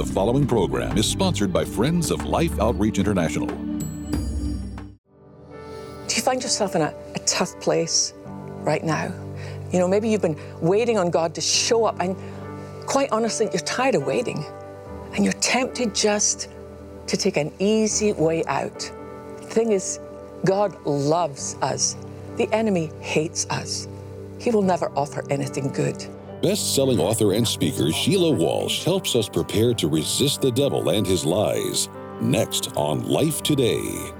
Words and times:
The 0.00 0.14
following 0.14 0.46
program 0.46 0.96
is 0.96 1.04
sponsored 1.06 1.52
by 1.52 1.62
Friends 1.62 2.10
of 2.10 2.24
Life 2.24 2.58
Outreach 2.58 2.98
International. 2.98 3.46
Do 3.46 3.54
you 6.08 6.22
find 6.22 6.42
yourself 6.42 6.74
in 6.74 6.80
a, 6.80 6.94
a 7.14 7.18
tough 7.26 7.60
place 7.60 8.14
right 8.60 8.82
now? 8.82 9.12
You 9.70 9.78
know, 9.78 9.86
maybe 9.86 10.08
you've 10.08 10.22
been 10.22 10.40
waiting 10.62 10.96
on 10.96 11.10
God 11.10 11.34
to 11.34 11.42
show 11.42 11.84
up, 11.84 12.00
and 12.00 12.16
quite 12.86 13.12
honestly, 13.12 13.50
you're 13.52 13.60
tired 13.60 13.94
of 13.94 14.06
waiting, 14.06 14.42
and 15.14 15.22
you're 15.22 15.34
tempted 15.34 15.94
just 15.94 16.48
to 17.06 17.18
take 17.18 17.36
an 17.36 17.52
easy 17.58 18.14
way 18.14 18.42
out. 18.46 18.90
The 19.36 19.48
thing 19.48 19.72
is, 19.72 20.00
God 20.46 20.82
loves 20.86 21.56
us, 21.60 21.94
the 22.38 22.48
enemy 22.54 22.90
hates 23.02 23.46
us. 23.50 23.86
He 24.38 24.50
will 24.50 24.62
never 24.62 24.90
offer 24.96 25.26
anything 25.28 25.68
good. 25.68 26.06
Best 26.42 26.74
selling 26.74 26.98
author 26.98 27.34
and 27.34 27.46
speaker 27.46 27.92
Sheila 27.92 28.30
Walsh 28.30 28.82
helps 28.82 29.14
us 29.14 29.28
prepare 29.28 29.74
to 29.74 29.88
resist 29.88 30.40
the 30.40 30.50
devil 30.50 30.88
and 30.88 31.06
his 31.06 31.24
lies. 31.26 31.90
Next 32.22 32.74
on 32.76 33.06
Life 33.06 33.42
Today. 33.42 34.19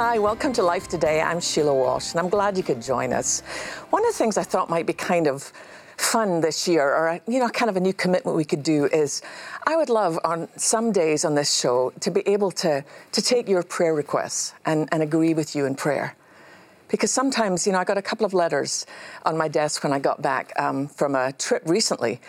Hi, 0.00 0.16
welcome 0.16 0.52
to 0.52 0.62
Life 0.62 0.86
Today. 0.86 1.20
I'm 1.20 1.40
Sheila 1.40 1.74
Walsh, 1.74 2.12
and 2.12 2.20
I'm 2.20 2.28
glad 2.28 2.56
you 2.56 2.62
could 2.62 2.80
join 2.80 3.12
us. 3.12 3.40
One 3.90 4.06
of 4.06 4.12
the 4.12 4.16
things 4.16 4.38
I 4.38 4.44
thought 4.44 4.70
might 4.70 4.86
be 4.86 4.92
kind 4.92 5.26
of 5.26 5.52
fun 5.96 6.40
this 6.40 6.68
year, 6.68 6.84
or 6.84 7.20
you 7.26 7.40
know, 7.40 7.48
kind 7.48 7.68
of 7.68 7.76
a 7.76 7.80
new 7.80 7.92
commitment 7.92 8.36
we 8.36 8.44
could 8.44 8.62
do, 8.62 8.84
is 8.92 9.22
I 9.66 9.74
would 9.74 9.88
love 9.88 10.16
on 10.22 10.48
some 10.56 10.92
days 10.92 11.24
on 11.24 11.34
this 11.34 11.52
show 11.52 11.92
to 11.98 12.12
be 12.12 12.20
able 12.28 12.52
to 12.52 12.84
to 13.10 13.20
take 13.20 13.48
your 13.48 13.64
prayer 13.64 13.92
requests 13.92 14.54
and, 14.66 14.88
and 14.92 15.02
agree 15.02 15.34
with 15.34 15.56
you 15.56 15.66
in 15.66 15.74
prayer. 15.74 16.14
Because 16.86 17.10
sometimes, 17.10 17.66
you 17.66 17.72
know, 17.72 17.80
I 17.80 17.84
got 17.84 17.98
a 17.98 18.02
couple 18.02 18.24
of 18.24 18.32
letters 18.32 18.86
on 19.24 19.36
my 19.36 19.48
desk 19.48 19.82
when 19.82 19.92
I 19.92 19.98
got 19.98 20.22
back 20.22 20.52
um, 20.60 20.86
from 20.86 21.16
a 21.16 21.32
trip 21.32 21.64
recently, 21.66 22.20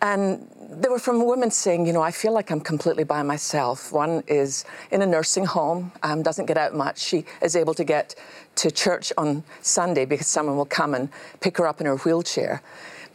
and 0.00 0.48
they 0.70 0.88
were 0.88 0.98
from 0.98 1.24
women 1.24 1.50
saying, 1.50 1.86
you 1.86 1.92
know, 1.92 2.02
I 2.02 2.10
feel 2.10 2.32
like 2.32 2.50
I'm 2.50 2.60
completely 2.60 3.04
by 3.04 3.22
myself. 3.22 3.92
One 3.92 4.22
is 4.26 4.64
in 4.90 5.02
a 5.02 5.06
nursing 5.06 5.44
home, 5.44 5.92
um, 6.02 6.22
doesn't 6.22 6.46
get 6.46 6.56
out 6.56 6.74
much. 6.74 6.98
She 6.98 7.24
is 7.42 7.56
able 7.56 7.74
to 7.74 7.84
get 7.84 8.14
to 8.56 8.70
church 8.70 9.12
on 9.16 9.42
Sunday 9.60 10.04
because 10.04 10.26
someone 10.26 10.56
will 10.56 10.66
come 10.66 10.94
and 10.94 11.08
pick 11.40 11.56
her 11.58 11.66
up 11.66 11.80
in 11.80 11.86
her 11.86 11.96
wheelchair. 11.96 12.62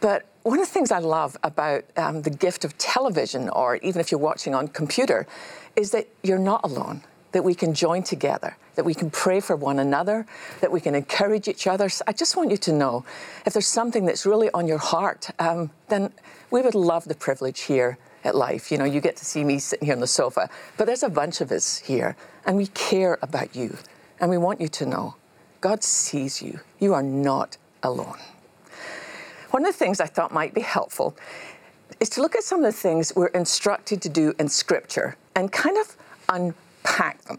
But 0.00 0.26
one 0.42 0.58
of 0.58 0.66
the 0.66 0.72
things 0.72 0.90
I 0.90 0.98
love 0.98 1.36
about 1.42 1.84
um, 1.96 2.22
the 2.22 2.30
gift 2.30 2.64
of 2.64 2.76
television, 2.76 3.48
or 3.48 3.76
even 3.76 4.00
if 4.00 4.10
you're 4.10 4.20
watching 4.20 4.54
on 4.54 4.68
computer, 4.68 5.26
is 5.76 5.90
that 5.92 6.06
you're 6.22 6.38
not 6.38 6.60
alone. 6.64 7.02
That 7.34 7.44
we 7.44 7.54
can 7.54 7.74
join 7.74 8.04
together, 8.04 8.56
that 8.76 8.84
we 8.84 8.94
can 8.94 9.10
pray 9.10 9.40
for 9.40 9.56
one 9.56 9.80
another, 9.80 10.24
that 10.60 10.70
we 10.70 10.80
can 10.80 10.94
encourage 10.94 11.48
each 11.48 11.66
other. 11.66 11.90
I 12.06 12.12
just 12.12 12.36
want 12.36 12.52
you 12.52 12.56
to 12.58 12.72
know 12.72 13.04
if 13.44 13.52
there's 13.52 13.66
something 13.66 14.06
that's 14.06 14.24
really 14.24 14.50
on 14.52 14.68
your 14.68 14.78
heart, 14.78 15.30
um, 15.40 15.70
then 15.88 16.12
we 16.52 16.62
would 16.62 16.76
love 16.76 17.04
the 17.04 17.16
privilege 17.16 17.62
here 17.62 17.98
at 18.22 18.36
Life. 18.36 18.70
You 18.70 18.78
know, 18.78 18.84
you 18.84 19.00
get 19.00 19.16
to 19.16 19.24
see 19.24 19.42
me 19.42 19.58
sitting 19.58 19.86
here 19.86 19.94
on 19.94 20.00
the 20.00 20.06
sofa, 20.06 20.48
but 20.76 20.86
there's 20.86 21.02
a 21.02 21.08
bunch 21.08 21.40
of 21.40 21.50
us 21.50 21.78
here, 21.78 22.16
and 22.46 22.56
we 22.56 22.68
care 22.68 23.18
about 23.20 23.56
you, 23.56 23.76
and 24.20 24.30
we 24.30 24.38
want 24.38 24.60
you 24.60 24.68
to 24.68 24.86
know 24.86 25.16
God 25.60 25.82
sees 25.82 26.40
you. 26.40 26.60
You 26.78 26.94
are 26.94 27.02
not 27.02 27.56
alone. 27.82 28.18
One 29.50 29.66
of 29.66 29.72
the 29.72 29.78
things 29.78 30.00
I 30.00 30.06
thought 30.06 30.32
might 30.32 30.54
be 30.54 30.60
helpful 30.60 31.16
is 31.98 32.08
to 32.10 32.22
look 32.22 32.36
at 32.36 32.44
some 32.44 32.64
of 32.64 32.72
the 32.72 32.78
things 32.78 33.12
we're 33.16 33.26
instructed 33.28 34.02
to 34.02 34.08
do 34.08 34.34
in 34.38 34.48
Scripture 34.48 35.16
and 35.34 35.50
kind 35.50 35.76
of 35.78 35.96
unpack 36.84 37.22
them. 37.22 37.38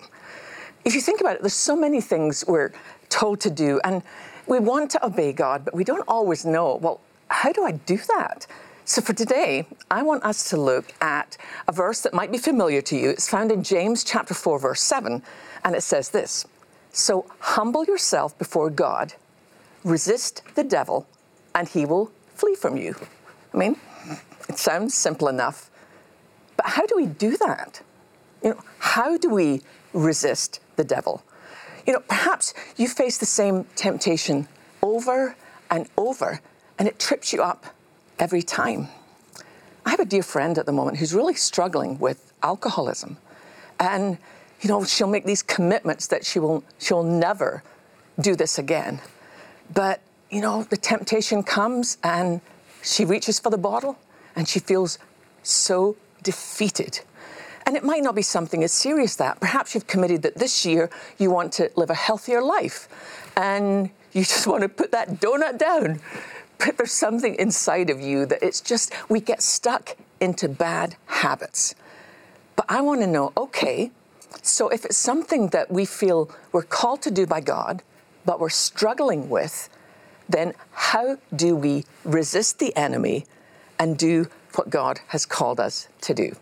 If 0.84 0.94
you 0.94 1.02
think 1.02 1.22
about 1.22 1.36
it, 1.36 1.42
there's 1.42 1.54
so 1.54 1.76
many 1.76 2.02
things 2.02 2.44
we're 2.48 2.72
told 3.10 3.40
to 3.42 3.50
do, 3.50 3.80
and 3.84 4.04
we 4.48 4.60
want 4.60 4.92
to 4.92 5.06
obey 5.06 5.34
God, 5.34 5.66
but 5.66 5.74
we 5.74 5.84
don't 5.84 6.04
always 6.08 6.46
know, 6.46 6.76
well, 6.76 7.02
how 7.28 7.52
do 7.52 7.64
I 7.64 7.72
do 7.72 7.98
that? 7.98 8.46
So 8.86 9.02
for 9.02 9.14
today, 9.14 9.66
I 9.90 10.04
want 10.04 10.24
us 10.24 10.50
to 10.52 10.58
look 10.58 10.94
at 11.02 11.38
a 11.68 11.72
verse 11.72 12.02
that 12.02 12.14
might 12.14 12.32
be 12.32 12.38
familiar 12.38 12.82
to 12.84 12.96
you. 12.96 13.10
It's 13.10 13.28
found 13.28 13.52
in 13.52 13.64
James 13.64 14.04
chapter 14.04 14.36
4 14.36 14.60
verse 14.60 14.82
7, 14.82 15.24
and 15.64 15.76
it 15.76 15.82
says 15.82 16.10
this: 16.10 16.46
"So 16.92 17.26
humble 17.40 17.84
yourself 17.86 18.38
before 18.38 18.70
God, 18.70 19.16
resist 19.84 20.44
the 20.54 20.64
devil, 20.64 21.08
and 21.56 21.68
he 21.68 21.84
will 21.84 22.12
flee 22.36 22.54
from 22.54 22.78
you." 22.78 22.94
I 23.56 23.58
mean, 23.58 23.78
it 24.48 24.60
sounds 24.60 24.94
simple 24.94 25.30
enough, 25.30 25.72
but 26.56 26.68
how 26.68 26.86
do 26.86 26.96
we 26.96 27.08
do 27.08 27.38
that? 27.38 27.82
You 28.46 28.52
know, 28.52 28.62
how 28.78 29.18
do 29.18 29.30
we 29.30 29.62
resist 29.92 30.60
the 30.76 30.84
devil? 30.84 31.24
You 31.88 31.94
know, 31.94 32.00
perhaps 32.08 32.54
you 32.78 32.88
face 32.88 33.18
the 33.18 33.26
same 33.26 33.66
temptation 33.76 34.48
over 34.84 35.36
and 35.72 35.90
over, 35.98 36.40
and 36.78 36.88
it 36.88 37.00
trips 37.00 37.34
you 37.34 37.42
up 37.42 37.66
every 38.20 38.44
time. 38.44 38.90
I 39.84 39.90
have 39.90 40.00
a 40.00 40.06
dear 40.06 40.22
friend 40.22 40.60
at 40.60 40.68
the 40.68 40.72
moment 40.72 40.98
who's 40.98 41.12
really 41.12 41.34
struggling 41.34 41.98
with 41.98 42.32
alcoholism. 42.44 43.18
And, 43.80 44.20
you 44.62 44.70
know, 44.70 44.86
she'll 44.86 45.08
make 45.08 45.26
these 45.26 45.42
commitments 45.42 46.06
that 46.08 46.24
she 46.24 46.38
will 46.38 46.64
she'll 46.78 47.04
never 47.04 47.64
do 48.20 48.36
this 48.36 48.60
again. 48.60 49.02
But, 49.74 50.02
you 50.30 50.42
know, 50.42 50.64
the 50.64 50.78
temptation 50.78 51.42
comes 51.42 51.98
and 52.04 52.42
she 52.84 53.06
reaches 53.06 53.40
for 53.40 53.50
the 53.50 53.58
bottle 53.58 53.98
and 54.36 54.48
she 54.48 54.60
feels 54.60 55.00
so 55.42 55.98
defeated. 56.22 57.02
And 57.66 57.76
it 57.76 57.84
might 57.84 58.04
not 58.04 58.16
be 58.16 58.22
something 58.22 58.64
as 58.64 58.72
serious 58.72 59.16
that. 59.16 59.40
Perhaps 59.40 59.74
you've 59.74 59.88
committed 59.88 60.22
that 60.22 60.36
this 60.36 60.66
year 60.66 60.90
you 61.18 61.32
want 61.32 61.52
to 61.54 61.72
live 61.76 61.90
a 61.90 61.96
healthier 61.96 62.42
life 62.42 62.88
and 63.36 63.90
you 64.14 64.24
just 64.34 64.48
want 64.48 64.62
to 64.62 64.70
put 64.70 64.92
that 64.92 65.20
donut 65.20 65.58
down 65.58 66.00
but 66.58 66.78
there's 66.78 66.92
something 66.92 67.36
inside 67.36 67.90
of 67.90 68.00
you 68.00 68.26
that 68.26 68.42
it's 68.42 68.62
just, 68.62 68.94
we 69.10 69.20
get 69.20 69.42
stuck 69.42 69.98
into 70.20 70.48
bad 70.48 70.96
habits. 71.08 71.76
But 72.56 72.66
I 72.70 72.82
want 72.82 73.02
to 73.02 73.08
know 73.08 73.34
okay, 73.36 73.92
so 74.42 74.70
if 74.70 74.86
it's 74.86 74.98
something 74.98 75.50
that 75.50 75.72
we 75.72 75.86
feel 75.86 76.30
we're 76.52 76.64
called 76.64 77.02
to 77.04 77.12
do 77.12 77.26
by 77.26 77.42
God, 77.42 77.84
but 78.26 78.40
we're 78.40 78.50
struggling 78.50 79.30
with, 79.30 79.70
then 80.28 80.54
how 80.72 81.18
do 81.36 81.56
we 81.56 81.86
resist 82.04 82.60
the 82.60 82.76
enemy 82.76 83.26
and 83.78 83.98
do 83.98 84.28
what 84.58 84.70
God 84.70 85.00
has 85.08 85.26
called 85.26 85.60
us 85.60 85.88
to 86.02 86.14
do? 86.14 86.36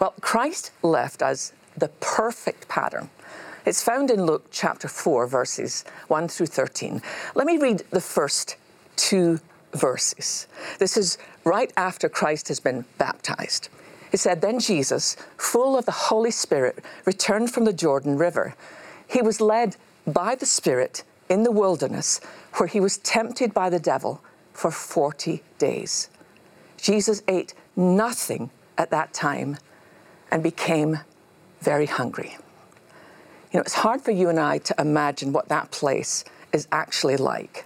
Well, 0.00 0.14
Christ 0.20 0.72
left 0.82 1.22
us 1.22 1.52
the 1.76 1.88
perfect 2.00 2.68
pattern. 2.68 3.10
It's 3.64 3.82
found 3.82 4.10
in 4.10 4.24
Luke 4.24 4.46
chapter 4.50 4.88
4, 4.88 5.26
verses 5.26 5.84
1 6.08 6.28
through 6.28 6.46
13. 6.46 7.02
Let 7.34 7.46
me 7.46 7.58
read 7.58 7.82
the 7.90 8.00
first 8.00 8.56
two 8.96 9.40
verses. 9.74 10.46
This 10.78 10.96
is 10.96 11.18
right 11.44 11.72
after 11.76 12.08
Christ 12.08 12.48
has 12.48 12.60
been 12.60 12.84
baptized. 12.96 13.68
It 14.12 14.20
said, 14.20 14.40
Then 14.40 14.58
Jesus, 14.58 15.16
full 15.36 15.76
of 15.76 15.84
the 15.84 15.92
Holy 15.92 16.30
Spirit, 16.30 16.82
returned 17.04 17.52
from 17.52 17.64
the 17.64 17.72
Jordan 17.72 18.16
River. 18.16 18.54
He 19.06 19.22
was 19.22 19.40
led 19.40 19.76
by 20.06 20.34
the 20.34 20.46
Spirit 20.46 21.04
in 21.28 21.42
the 21.42 21.52
wilderness, 21.52 22.20
where 22.54 22.66
he 22.66 22.80
was 22.80 22.98
tempted 22.98 23.52
by 23.52 23.68
the 23.68 23.78
devil 23.78 24.22
for 24.52 24.70
40 24.70 25.42
days. 25.58 26.08
Jesus 26.78 27.22
ate 27.28 27.54
nothing 27.76 28.50
at 28.76 28.90
that 28.90 29.12
time 29.12 29.58
and 30.30 30.42
became 30.42 31.00
very 31.60 31.86
hungry. 31.86 32.36
You 33.52 33.58
know, 33.58 33.62
it's 33.62 33.74
hard 33.74 34.00
for 34.00 34.10
you 34.10 34.28
and 34.28 34.38
I 34.38 34.58
to 34.58 34.74
imagine 34.78 35.32
what 35.32 35.48
that 35.48 35.70
place 35.70 36.24
is 36.52 36.68
actually 36.70 37.16
like. 37.16 37.64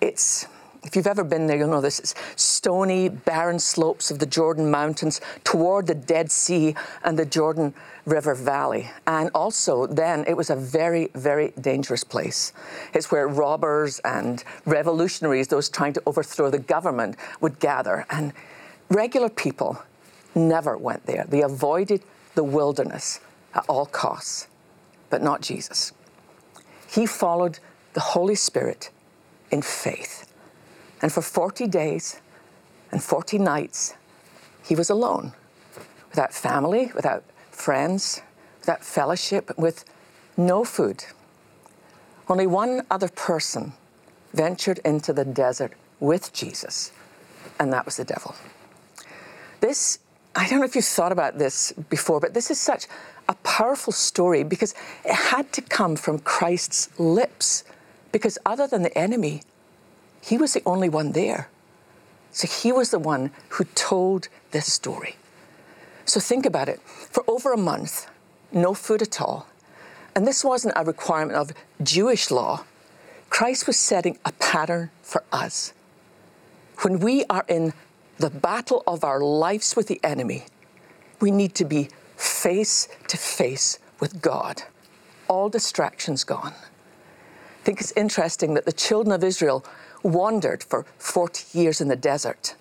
It's 0.00 0.46
if 0.84 0.94
you've 0.94 1.06
ever 1.06 1.24
been 1.24 1.46
there, 1.46 1.56
you'll 1.56 1.70
know 1.70 1.80
this. 1.80 1.98
It's 1.98 2.14
stony, 2.36 3.08
barren 3.08 3.58
slopes 3.58 4.10
of 4.10 4.18
the 4.18 4.26
Jordan 4.26 4.70
Mountains 4.70 5.20
toward 5.42 5.86
the 5.86 5.94
Dead 5.94 6.30
Sea 6.30 6.74
and 7.02 7.18
the 7.18 7.24
Jordan 7.24 7.72
River 8.06 8.34
Valley. 8.34 8.90
And 9.06 9.30
also, 9.34 9.86
then, 9.86 10.24
it 10.26 10.36
was 10.36 10.50
a 10.50 10.56
very, 10.56 11.10
very 11.14 11.52
dangerous 11.60 12.04
place. 12.04 12.52
It's 12.92 13.10
where 13.10 13.26
robbers 13.26 13.98
and 14.00 14.44
revolutionaries, 14.66 15.48
those 15.48 15.68
trying 15.68 15.94
to 15.94 16.02
overthrow 16.06 16.50
the 16.50 16.58
government, 16.58 17.16
would 17.40 17.58
gather. 17.60 18.06
And 18.10 18.32
regular 18.90 19.28
people 19.28 19.82
never 20.34 20.76
went 20.76 21.06
there. 21.06 21.24
They 21.28 21.42
avoided 21.42 22.02
the 22.34 22.44
wilderness 22.44 23.20
at 23.54 23.64
all 23.68 23.86
costs, 23.86 24.48
but 25.08 25.22
not 25.22 25.40
Jesus. 25.40 25.92
He 26.90 27.06
followed 27.06 27.58
the 27.94 28.00
Holy 28.00 28.34
Spirit 28.34 28.90
in 29.50 29.62
faith. 29.62 30.30
And 31.00 31.12
for 31.12 31.22
40 31.22 31.66
days 31.68 32.20
and 32.90 33.02
40 33.02 33.38
nights, 33.38 33.94
he 34.64 34.74
was 34.74 34.90
alone, 34.90 35.32
without 36.10 36.32
family, 36.32 36.90
without 36.94 37.24
friends, 37.54 38.22
that 38.64 38.84
fellowship, 38.84 39.56
with 39.56 39.84
no 40.36 40.64
food. 40.64 41.04
Only 42.28 42.46
one 42.46 42.82
other 42.90 43.08
person 43.08 43.72
ventured 44.32 44.80
into 44.84 45.12
the 45.12 45.24
desert 45.24 45.72
with 46.00 46.32
Jesus, 46.32 46.92
and 47.58 47.72
that 47.72 47.84
was 47.84 47.96
the 47.96 48.04
devil. 48.04 48.34
This, 49.60 49.98
I 50.34 50.48
don't 50.48 50.58
know 50.58 50.64
if 50.64 50.74
you've 50.74 50.84
thought 50.84 51.12
about 51.12 51.38
this 51.38 51.72
before, 51.88 52.20
but 52.20 52.34
this 52.34 52.50
is 52.50 52.58
such 52.60 52.86
a 53.28 53.34
powerful 53.36 53.92
story 53.92 54.44
because 54.44 54.74
it 55.04 55.14
had 55.14 55.52
to 55.52 55.62
come 55.62 55.96
from 55.96 56.18
Christ's 56.18 56.88
lips. 56.98 57.64
Because 58.12 58.38
other 58.44 58.66
than 58.66 58.82
the 58.82 58.96
enemy, 58.96 59.42
he 60.20 60.36
was 60.36 60.52
the 60.54 60.62
only 60.66 60.88
one 60.88 61.12
there. 61.12 61.48
So 62.30 62.48
he 62.48 62.72
was 62.72 62.90
the 62.90 62.98
one 62.98 63.30
who 63.50 63.64
told 63.74 64.28
this 64.50 64.72
story. 64.72 65.16
So 66.14 66.20
think 66.20 66.46
about 66.46 66.68
it. 66.68 66.80
For 66.80 67.24
over 67.26 67.52
a 67.52 67.56
month, 67.56 68.08
no 68.52 68.72
food 68.72 69.02
at 69.02 69.20
all. 69.20 69.48
And 70.14 70.24
this 70.24 70.44
wasn't 70.44 70.74
a 70.76 70.84
requirement 70.84 71.36
of 71.36 71.50
Jewish 71.82 72.30
law. 72.30 72.62
Christ 73.30 73.66
was 73.66 73.76
setting 73.76 74.16
a 74.24 74.30
pattern 74.30 74.92
for 75.02 75.24
us. 75.32 75.72
When 76.82 77.00
we 77.00 77.24
are 77.28 77.44
in 77.48 77.72
the 78.18 78.30
battle 78.30 78.84
of 78.86 79.02
our 79.02 79.20
lives 79.20 79.74
with 79.74 79.88
the 79.88 79.98
enemy, 80.04 80.44
we 81.18 81.32
need 81.32 81.56
to 81.56 81.64
be 81.64 81.88
face 82.16 82.86
to 83.08 83.16
face 83.16 83.80
with 83.98 84.22
God. 84.22 84.62
All 85.26 85.48
distractions 85.48 86.22
gone. 86.22 86.54
I 86.54 87.64
think 87.64 87.80
it's 87.80 87.92
interesting 87.96 88.54
that 88.54 88.66
the 88.66 88.72
children 88.72 89.12
of 89.12 89.24
Israel 89.24 89.64
wandered 90.04 90.62
for 90.62 90.86
40 90.98 91.58
years 91.58 91.80
in 91.80 91.88
the 91.88 91.96
desert 91.96 92.54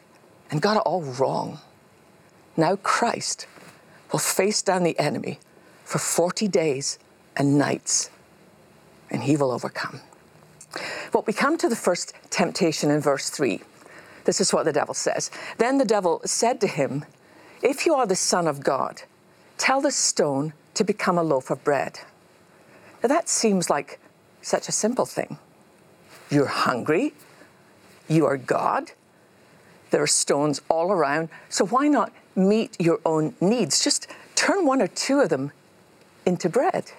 and 0.50 0.60
got 0.60 0.78
it 0.78 0.84
all 0.88 1.04
wrong. 1.04 1.60
Now 2.56 2.76
Christ 2.78 3.48
will 4.12 4.20
face 4.20 4.62
down 4.62 4.84
the 4.84 4.98
enemy 5.00 5.40
for 5.84 6.00
40 6.00 6.48
days 6.48 7.00
and 7.36 7.58
nights, 7.58 8.10
and 9.10 9.24
he 9.24 9.36
will 9.36 9.52
overcome. 9.52 10.02
Well, 11.14 11.24
we 11.26 11.34
come 11.34 11.58
to 11.58 11.70
the 11.70 11.76
first 11.76 12.14
temptation 12.30 12.90
in 12.90 13.00
verse 13.00 13.30
3. 13.30 13.62
This 14.26 14.40
is 14.40 14.54
what 14.54 14.66
the 14.66 14.74
devil 14.74 14.94
says. 14.94 15.30
Then 15.58 15.78
the 15.78 15.86
devil 15.86 16.22
said 16.26 16.62
to 16.62 16.68
him, 16.68 17.06
If 17.62 17.86
you 17.86 17.94
are 17.94 18.08
the 18.08 18.16
Son 18.16 18.48
of 18.48 18.64
God, 18.64 19.04
tell 19.58 19.82
this 19.82 19.96
stone 19.96 20.54
to 20.76 20.84
become 20.84 21.18
a 21.18 21.24
loaf 21.24 21.50
of 21.50 21.64
bread. 21.64 22.00
Now 23.02 23.10
that 23.10 23.30
seems 23.30 23.70
like 23.70 24.00
such 24.42 24.68
a 24.68 24.72
simple 24.72 25.06
thing. 25.06 25.38
You're 26.30 26.46
hungry, 26.48 27.14
you 28.08 28.26
are 28.26 28.38
God, 28.38 28.92
there 29.92 30.02
are 30.02 30.08
stones 30.08 30.62
all 30.70 30.92
around, 30.92 31.30
so 31.50 31.66
why 31.66 31.88
not 31.88 32.12
meet 32.36 32.80
your 32.80 33.00
own 33.06 33.36
needs? 33.42 33.84
Just 33.84 34.08
turn 34.36 34.66
one 34.66 34.82
or 34.82 34.88
two 34.88 35.20
of 35.20 35.30
them 35.30 35.52
into 36.26 36.50
bread. 36.50 36.92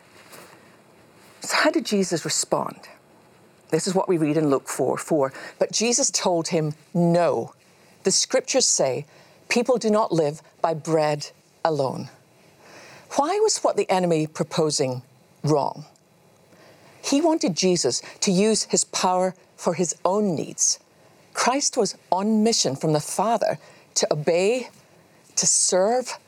So, 1.40 1.56
how 1.56 1.70
did 1.70 1.86
Jesus 1.86 2.24
respond? 2.24 2.80
This 3.70 3.86
is 3.86 3.94
what 3.94 4.08
we 4.08 4.18
read 4.18 4.36
in 4.36 4.50
Luke 4.50 4.68
4 4.68 4.96
4. 4.96 5.32
But 5.58 5.72
Jesus 5.72 6.10
told 6.10 6.48
him, 6.48 6.74
No. 6.92 7.54
The 8.04 8.10
scriptures 8.10 8.66
say, 8.66 9.06
people 9.48 9.78
do 9.78 9.90
not 9.90 10.12
live 10.12 10.42
by 10.60 10.74
bread 10.74 11.30
alone. 11.64 12.10
Why 13.16 13.38
was 13.40 13.58
what 13.58 13.76
the 13.76 13.90
enemy 13.90 14.26
proposing 14.26 15.02
wrong? 15.42 15.86
He 17.02 17.20
wanted 17.20 17.56
Jesus 17.56 18.02
to 18.20 18.30
use 18.32 18.64
his 18.64 18.84
power 18.84 19.34
for 19.56 19.74
his 19.74 19.94
own 20.04 20.34
needs. 20.34 20.78
Christ 21.32 21.76
was 21.76 21.96
on 22.10 22.42
mission 22.42 22.76
from 22.76 22.92
the 22.92 23.00
Father 23.00 23.58
to 23.94 24.12
obey, 24.12 24.68
to 25.36 25.46
serve, 25.46 26.18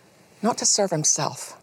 not 0.42 0.58
to 0.58 0.66
serve 0.66 0.90
himself. 0.90 1.60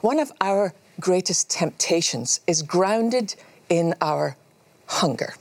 One 0.00 0.18
of 0.18 0.32
our 0.40 0.74
greatest 0.98 1.50
temptations 1.50 2.40
is 2.46 2.62
grounded 2.62 3.34
in 3.68 3.94
our 4.00 4.36
hunger. 4.86 5.34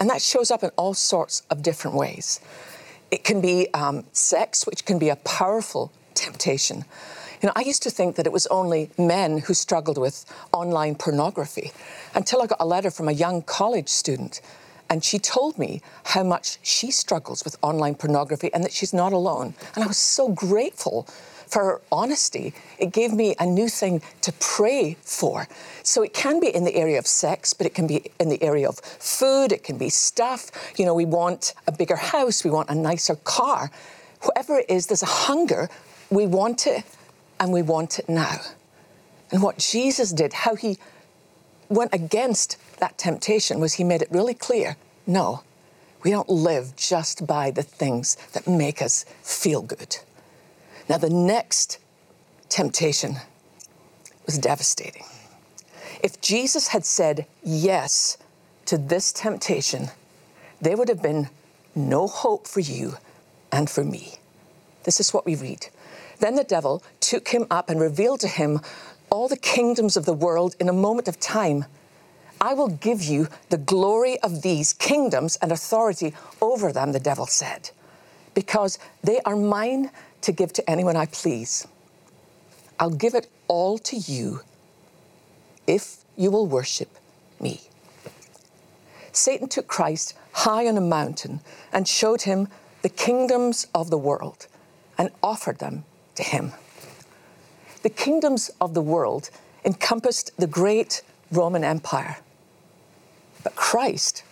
And 0.00 0.08
that 0.10 0.22
shows 0.22 0.50
up 0.50 0.62
in 0.62 0.70
all 0.76 0.94
sorts 0.94 1.42
of 1.50 1.62
different 1.62 1.96
ways. 1.96 2.40
It 3.10 3.24
can 3.24 3.40
be 3.40 3.68
um, 3.74 4.04
sex, 4.12 4.66
which 4.66 4.84
can 4.84 4.98
be 4.98 5.08
a 5.08 5.16
powerful 5.16 5.92
temptation. 6.14 6.84
You 7.40 7.46
know, 7.46 7.52
I 7.56 7.60
used 7.60 7.82
to 7.84 7.90
think 7.90 8.16
that 8.16 8.26
it 8.26 8.32
was 8.32 8.46
only 8.48 8.90
men 8.98 9.38
who 9.38 9.54
struggled 9.54 9.96
with 9.96 10.24
online 10.52 10.96
pornography 10.96 11.72
until 12.14 12.42
I 12.42 12.46
got 12.46 12.58
a 12.60 12.66
letter 12.66 12.90
from 12.90 13.08
a 13.08 13.12
young 13.12 13.42
college 13.42 13.88
student. 13.88 14.40
And 14.90 15.04
she 15.04 15.18
told 15.18 15.58
me 15.58 15.82
how 16.04 16.22
much 16.22 16.58
she 16.62 16.90
struggles 16.90 17.44
with 17.44 17.56
online 17.62 17.94
pornography 17.94 18.52
and 18.54 18.64
that 18.64 18.72
she's 18.72 18.94
not 18.94 19.12
alone. 19.12 19.54
And 19.74 19.84
I 19.84 19.86
was 19.86 19.98
so 19.98 20.30
grateful 20.30 21.06
for 21.48 21.64
her 21.64 21.80
honesty. 21.90 22.54
It 22.78 22.92
gave 22.92 23.12
me 23.12 23.34
a 23.38 23.46
new 23.46 23.68
thing 23.68 24.02
to 24.22 24.32
pray 24.40 24.96
for. 25.02 25.48
So 25.82 26.02
it 26.02 26.14
can 26.14 26.40
be 26.40 26.54
in 26.54 26.64
the 26.64 26.74
area 26.74 26.98
of 26.98 27.06
sex, 27.06 27.52
but 27.54 27.66
it 27.66 27.74
can 27.74 27.86
be 27.86 28.10
in 28.18 28.28
the 28.28 28.42
area 28.42 28.68
of 28.68 28.78
food, 28.78 29.52
it 29.52 29.64
can 29.64 29.78
be 29.78 29.88
stuff. 29.88 30.50
You 30.76 30.86
know, 30.86 30.94
we 30.94 31.04
want 31.04 31.54
a 31.66 31.72
bigger 31.72 31.96
house, 31.96 32.44
we 32.44 32.50
want 32.50 32.70
a 32.70 32.74
nicer 32.74 33.16
car. 33.16 33.70
Whatever 34.22 34.58
it 34.58 34.66
is, 34.68 34.86
there's 34.86 35.02
a 35.02 35.06
hunger. 35.06 35.68
We 36.10 36.26
want 36.26 36.66
it 36.66 36.84
and 37.40 37.52
we 37.52 37.62
want 37.62 37.98
it 37.98 38.08
now. 38.08 38.40
And 39.30 39.42
what 39.42 39.58
Jesus 39.58 40.12
did, 40.12 40.32
how 40.32 40.54
he 40.54 40.78
went 41.68 41.92
against 41.92 42.56
that 42.80 42.98
temptation, 42.98 43.60
was 43.60 43.74
he 43.74 43.84
made 43.84 44.02
it 44.02 44.08
really 44.10 44.34
clear 44.34 44.76
no, 45.06 45.42
we 46.04 46.10
don't 46.10 46.28
live 46.28 46.76
just 46.76 47.26
by 47.26 47.50
the 47.50 47.62
things 47.62 48.16
that 48.34 48.46
make 48.46 48.82
us 48.82 49.06
feel 49.22 49.62
good. 49.62 49.96
Now, 50.86 50.98
the 50.98 51.08
next 51.08 51.78
temptation 52.50 53.16
was 54.26 54.38
devastating. 54.38 55.04
If 56.02 56.20
Jesus 56.20 56.68
had 56.68 56.84
said 56.84 57.26
yes 57.42 58.18
to 58.66 58.76
this 58.76 59.12
temptation, 59.12 59.88
there 60.60 60.76
would 60.76 60.88
have 60.88 61.02
been 61.02 61.30
no 61.74 62.06
hope 62.06 62.46
for 62.46 62.60
you 62.60 62.98
and 63.50 63.68
for 63.68 63.82
me. 63.82 64.16
This 64.84 65.00
is 65.00 65.12
what 65.14 65.26
we 65.26 65.34
read. 65.34 65.68
Then 66.20 66.34
the 66.34 66.44
devil 66.44 66.82
took 67.00 67.28
him 67.28 67.46
up 67.50 67.70
and 67.70 67.80
revealed 67.80 68.20
to 68.20 68.28
him 68.28 68.60
all 69.10 69.28
the 69.28 69.36
kingdoms 69.36 69.96
of 69.96 70.04
the 70.04 70.12
world 70.12 70.54
in 70.60 70.68
a 70.68 70.72
moment 70.72 71.08
of 71.08 71.18
time. 71.18 71.64
I 72.40 72.54
will 72.54 72.68
give 72.68 73.02
you 73.02 73.28
the 73.50 73.58
glory 73.58 74.18
of 74.20 74.42
these 74.42 74.72
kingdoms 74.72 75.36
and 75.42 75.50
authority 75.50 76.14
over 76.40 76.72
them, 76.72 76.92
the 76.92 77.00
devil 77.00 77.26
said, 77.26 77.70
because 78.34 78.78
they 79.02 79.20
are 79.20 79.36
mine 79.36 79.90
to 80.22 80.32
give 80.32 80.52
to 80.54 80.70
anyone 80.70 80.96
I 80.96 81.06
please. 81.06 81.66
I'll 82.78 82.90
give 82.90 83.14
it 83.14 83.28
all 83.48 83.78
to 83.78 83.96
you 83.96 84.40
if 85.66 85.98
you 86.16 86.30
will 86.30 86.46
worship 86.46 86.96
me. 87.40 87.62
Satan 89.12 89.48
took 89.48 89.66
Christ 89.66 90.14
high 90.32 90.68
on 90.68 90.76
a 90.76 90.80
mountain 90.80 91.40
and 91.72 91.88
showed 91.88 92.22
him 92.22 92.48
the 92.82 92.88
kingdoms 92.88 93.66
of 93.74 93.90
the 93.90 93.98
world 93.98 94.46
and 94.96 95.10
offered 95.22 95.58
them 95.58 95.84
to 96.14 96.22
him. 96.22 96.52
The 97.82 97.90
kingdoms 97.90 98.50
of 98.60 98.74
the 98.74 98.82
world 98.82 99.30
encompassed 99.64 100.30
the 100.36 100.46
great 100.46 101.02
Roman 101.32 101.64
Empire. 101.64 102.18
But 103.44 103.54
Christ 103.56 104.22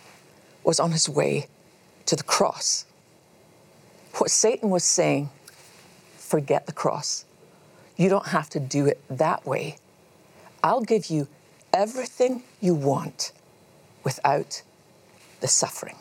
was 0.63 0.79
on 0.79 0.91
his 0.91 1.07
way 1.07 1.47
to 2.05 2.15
the 2.15 2.23
cross. 2.23 2.85
What 4.15 4.31
Satan 4.31 4.69
was 4.69 4.83
saying 4.83 5.29
forget 6.17 6.65
the 6.65 6.73
cross. 6.73 7.25
You 7.95 8.09
don't 8.09 8.27
have 8.27 8.49
to 8.49 8.59
do 8.59 8.85
it 8.85 9.01
that 9.09 9.45
way. 9.45 9.77
I'll 10.63 10.81
give 10.81 11.07
you 11.07 11.27
everything 11.73 12.43
you 12.59 12.75
want 12.75 13.31
without 14.03 14.61
the 15.39 15.47
suffering. 15.47 15.95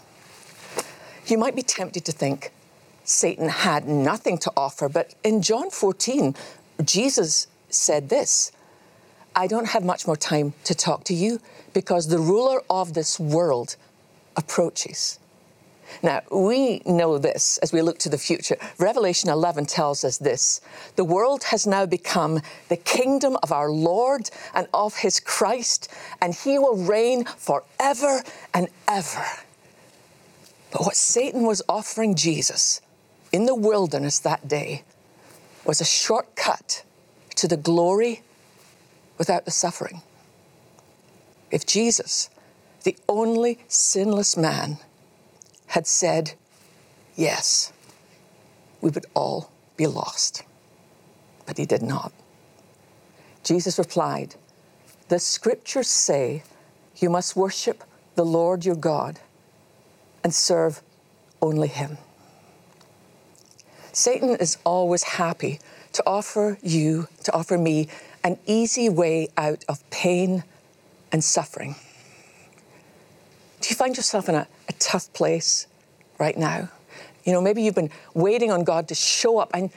You 1.27 1.39
might 1.39 1.57
be 1.57 1.63
tempted 1.63 2.05
to 2.05 2.13
think 2.13 2.53
Satan 3.05 3.49
had 3.49 3.89
nothing 3.89 4.39
to 4.39 4.53
offer, 4.57 4.89
but 4.89 5.15
in 5.23 5.43
John 5.43 5.71
14, 5.71 6.35
Jesus 6.85 7.47
said 7.69 8.09
this 8.09 8.53
I 9.39 9.47
don't 9.47 9.69
have 9.69 9.85
much 9.85 10.07
more 10.07 10.17
time 10.17 10.55
to 10.65 10.75
talk 10.75 11.05
to 11.05 11.15
you 11.15 11.41
because 11.75 12.09
the 12.09 12.19
ruler 12.19 12.63
of 12.71 12.95
this 12.95 13.21
world 13.21 13.77
approaches. 14.35 15.19
Now, 16.03 16.23
we 16.33 16.81
know 16.87 17.19
this 17.19 17.59
as 17.59 17.71
we 17.71 17.83
look 17.83 17.99
to 17.99 18.09
the 18.09 18.17
future. 18.17 18.57
Revelation 18.79 19.29
11 19.29 19.67
tells 19.67 20.05
us 20.05 20.17
this 20.17 20.63
The 20.97 21.05
world 21.05 21.45
has 21.45 21.67
now 21.67 21.85
become 21.85 22.41
the 22.71 22.79
kingdom 22.79 23.37
of 23.43 23.53
our 23.53 23.71
Lord 23.71 24.31
and 24.55 24.69
of 24.73 24.97
his 24.97 25.21
Christ, 25.21 25.93
and 26.23 26.35
he 26.35 26.59
will 26.59 26.77
reign 26.77 27.25
forever 27.25 28.23
and 28.55 28.69
ever. 28.89 29.25
But 30.73 30.81
what 30.81 30.97
Satan 30.97 31.43
was 31.43 31.63
offering 31.69 32.15
Jesus 32.15 32.81
in 33.33 33.45
the 33.45 33.55
wilderness 33.55 34.19
that 34.21 34.49
day 34.49 34.83
was 35.67 35.83
a 35.83 35.85
shortcut 35.85 36.85
to 37.37 37.47
the 37.47 37.57
glory 37.57 38.23
without 39.19 39.45
the 39.45 39.51
suffering. 39.51 40.03
If 41.51 41.67
Jesus, 41.67 42.29
the 42.85 42.97
only 43.09 43.59
sinless 43.69 44.37
man, 44.37 44.79
had 45.69 45.87
said 45.87 46.35
yes, 47.15 47.73
we 48.81 48.91
would 48.91 49.07
all 49.15 49.51
be 49.77 49.87
lost. 49.87 50.43
But 51.45 51.59
he 51.59 51.67
did 51.67 51.83
not. 51.83 52.13
Jesus 53.43 53.79
replied, 53.79 54.35
The 55.09 55.19
scriptures 55.19 55.89
say 55.89 56.43
you 56.97 57.11
must 57.11 57.37
worship 57.37 57.85
the 58.17 58.25
Lord 58.25 58.65
your 58.65 58.75
God 58.75 59.21
and 60.25 60.35
serve 60.35 60.83
only 61.41 61.69
Him. 61.69 61.99
Satan 63.93 64.31
is 64.31 64.59
always 64.65 65.05
happy 65.05 65.61
to 65.93 66.03
offer 66.07 66.59
you, 66.63 67.09
to 67.25 67.33
offer 67.33 67.57
me, 67.57 67.89
an 68.27 68.37
easy 68.45 68.89
way 68.89 69.29
out 69.37 69.65
of 69.69 69.89
pain 69.91 70.43
and 71.13 71.23
suffering. 71.23 71.77
Do 73.61 73.69
you 73.69 73.77
find 73.77 73.97
yourself 73.97 74.29
in 74.29 74.35
a, 74.35 74.49
a 74.69 74.73
tough 74.81 75.13
place 75.13 75.69
right 76.19 76.37
now? 76.37 76.69
You 77.25 77.33
know, 77.33 77.41
maybe 77.41 77.63
you've 77.63 77.77
been 77.77 77.91
waiting 78.15 78.51
on 78.51 78.65
God 78.65 78.89
to 78.89 78.97
show 78.97 79.39
up, 79.39 79.53
and 79.55 79.71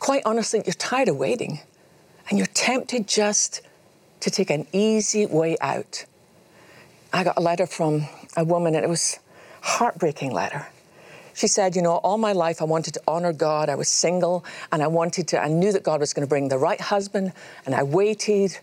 quite 0.00 0.22
honestly, 0.24 0.60
you're 0.66 0.74
tired 0.74 1.08
of 1.08 1.16
waiting, 1.16 1.60
and 2.28 2.38
you're 2.38 2.48
tempted 2.48 3.06
just 3.06 3.60
to 4.18 4.30
take 4.30 4.50
an 4.50 4.66
easy 4.72 5.24
way 5.24 5.56
out. 5.60 6.06
I 7.12 7.22
got 7.22 7.36
a 7.36 7.40
letter 7.40 7.66
from 7.66 8.06
a 8.36 8.44
woman, 8.44 8.74
and 8.74 8.84
it 8.84 8.88
was 8.88 9.20
a 9.62 9.66
heartbreaking 9.66 10.32
letter. 10.32 10.66
She 11.36 11.48
said, 11.48 11.76
You 11.76 11.82
know, 11.82 11.96
all 11.96 12.16
my 12.16 12.32
life 12.32 12.62
I 12.62 12.64
wanted 12.64 12.94
to 12.94 13.02
honor 13.06 13.30
God. 13.30 13.68
I 13.68 13.74
was 13.74 13.88
single 13.88 14.42
and 14.72 14.82
I 14.82 14.86
wanted 14.86 15.28
to, 15.28 15.40
I 15.40 15.48
knew 15.48 15.70
that 15.70 15.82
God 15.82 16.00
was 16.00 16.14
going 16.14 16.26
to 16.26 16.28
bring 16.28 16.48
the 16.48 16.56
right 16.56 16.80
husband. 16.80 17.34
And 17.66 17.74
I 17.74 17.82
waited 17.82 18.58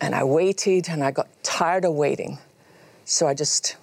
and 0.00 0.14
I 0.14 0.22
waited 0.22 0.88
and 0.88 1.02
I 1.02 1.10
got 1.10 1.26
tired 1.42 1.84
of 1.84 1.94
waiting. 1.94 2.38
So 3.04 3.26
I 3.26 3.34
just 3.34 3.76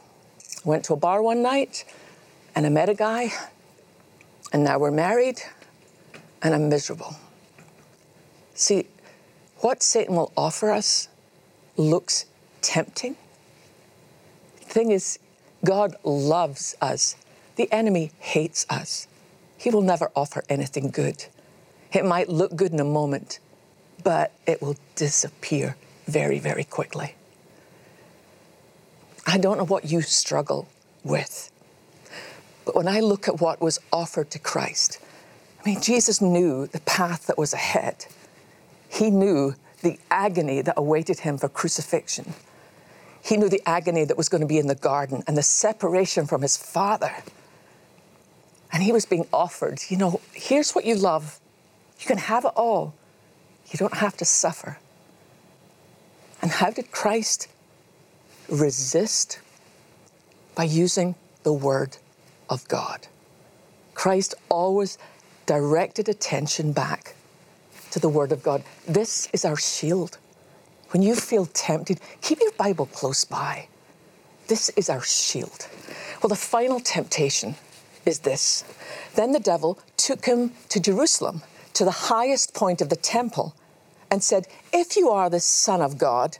went 0.63 0.85
to 0.85 0.93
a 0.93 0.95
bar 0.95 1.21
one 1.21 1.43
night 1.43 1.83
and 2.55 2.65
I 2.65 2.69
met 2.69 2.87
a 2.87 2.93
guy. 2.93 3.33
And 4.53 4.63
now 4.63 4.79
we're 4.79 4.89
married 4.89 5.41
and 6.41 6.55
I'm 6.55 6.69
miserable. 6.69 7.17
See, 8.53 8.87
what 9.57 9.83
Satan 9.83 10.15
will 10.15 10.31
offer 10.37 10.71
us 10.71 11.09
looks 11.75 12.25
tempting. 12.61 13.17
The 14.59 14.65
thing 14.65 14.91
is, 14.91 15.19
God 15.65 15.97
loves 16.05 16.77
us 16.81 17.17
the 17.59 17.71
enemy 17.73 18.09
hates 18.19 18.65
us. 18.69 19.05
He 19.57 19.69
will 19.69 19.81
never 19.81 20.09
offer 20.15 20.45
anything 20.47 20.91
good. 20.91 21.25
It 21.91 22.05
might 22.05 22.29
look 22.29 22.55
good 22.55 22.71
in 22.71 22.79
a 22.79 22.85
moment, 22.85 23.39
but 24.01 24.31
it 24.47 24.61
will 24.61 24.77
disappear 24.95 25.75
very, 26.05 26.39
very 26.39 26.63
quickly. 26.63 27.15
I 29.27 29.37
don't 29.37 29.57
know 29.57 29.65
what 29.65 29.91
you 29.91 30.01
struggle 30.01 30.69
with, 31.03 31.51
but 32.63 32.75
when 32.75 32.87
I 32.87 33.01
look 33.01 33.27
at 33.27 33.41
what 33.41 33.59
was 33.59 33.77
offered 33.91 34.31
to 34.31 34.39
Christ, 34.39 34.97
I 35.59 35.69
mean, 35.69 35.81
Jesus 35.81 36.21
knew 36.21 36.65
the 36.65 36.79
path 36.79 37.27
that 37.27 37.37
was 37.37 37.53
ahead. 37.53 38.05
He 38.87 39.11
knew 39.11 39.53
the 39.81 39.99
agony 40.09 40.61
that 40.61 40.75
awaited 40.77 41.19
him 41.19 41.37
for 41.37 41.49
crucifixion. 41.49 42.35
He 43.21 43.35
knew 43.35 43.49
the 43.49 43.61
agony 43.65 44.05
that 44.05 44.15
was 44.15 44.29
going 44.29 44.39
to 44.39 44.47
be 44.47 44.59
in 44.59 44.67
the 44.67 44.75
garden 44.75 45.23
and 45.27 45.35
the 45.37 45.43
separation 45.43 46.25
from 46.25 46.41
his 46.41 46.55
Father. 46.55 47.11
And 48.71 48.83
he 48.83 48.91
was 48.91 49.05
being 49.05 49.27
offered, 49.33 49.79
you 49.89 49.97
know, 49.97 50.21
here's 50.33 50.71
what 50.71 50.85
you 50.85 50.95
love. 50.95 51.39
You 51.99 52.05
can 52.05 52.17
have 52.17 52.45
it 52.45 52.51
all. 52.55 52.93
You 53.71 53.77
don't 53.77 53.95
have 53.95 54.15
to 54.17 54.25
suffer. 54.25 54.77
And 56.41 56.51
how 56.51 56.69
did 56.69 56.91
Christ 56.91 57.47
resist? 58.47 59.39
By 60.55 60.63
using 60.65 61.15
the 61.43 61.53
Word 61.53 61.97
of 62.49 62.67
God. 62.67 63.07
Christ 63.93 64.35
always 64.49 64.97
directed 65.45 66.09
attention 66.09 66.73
back 66.73 67.15
to 67.91 67.99
the 67.99 68.09
Word 68.09 68.31
of 68.31 68.43
God. 68.43 68.63
This 68.87 69.29
is 69.33 69.45
our 69.45 69.57
shield. 69.57 70.17
When 70.91 71.01
you 71.01 71.15
feel 71.15 71.45
tempted, 71.47 71.99
keep 72.21 72.39
your 72.39 72.51
Bible 72.53 72.87
close 72.87 73.25
by. 73.25 73.67
This 74.47 74.69
is 74.69 74.89
our 74.89 75.01
shield. 75.01 75.67
Well, 76.21 76.29
the 76.29 76.35
final 76.35 76.79
temptation 76.79 77.55
is 78.05 78.19
this 78.19 78.63
Then 79.15 79.31
the 79.31 79.39
devil 79.39 79.79
took 79.97 80.25
him 80.25 80.53
to 80.69 80.79
Jerusalem, 80.79 81.41
to 81.73 81.85
the 81.85 81.91
highest 81.91 82.53
point 82.53 82.81
of 82.81 82.89
the 82.89 82.95
temple, 82.95 83.55
and 84.09 84.23
said, 84.23 84.47
If 84.73 84.95
you 84.95 85.09
are 85.09 85.29
the 85.29 85.39
Son 85.39 85.81
of 85.81 85.97
God, 85.97 86.37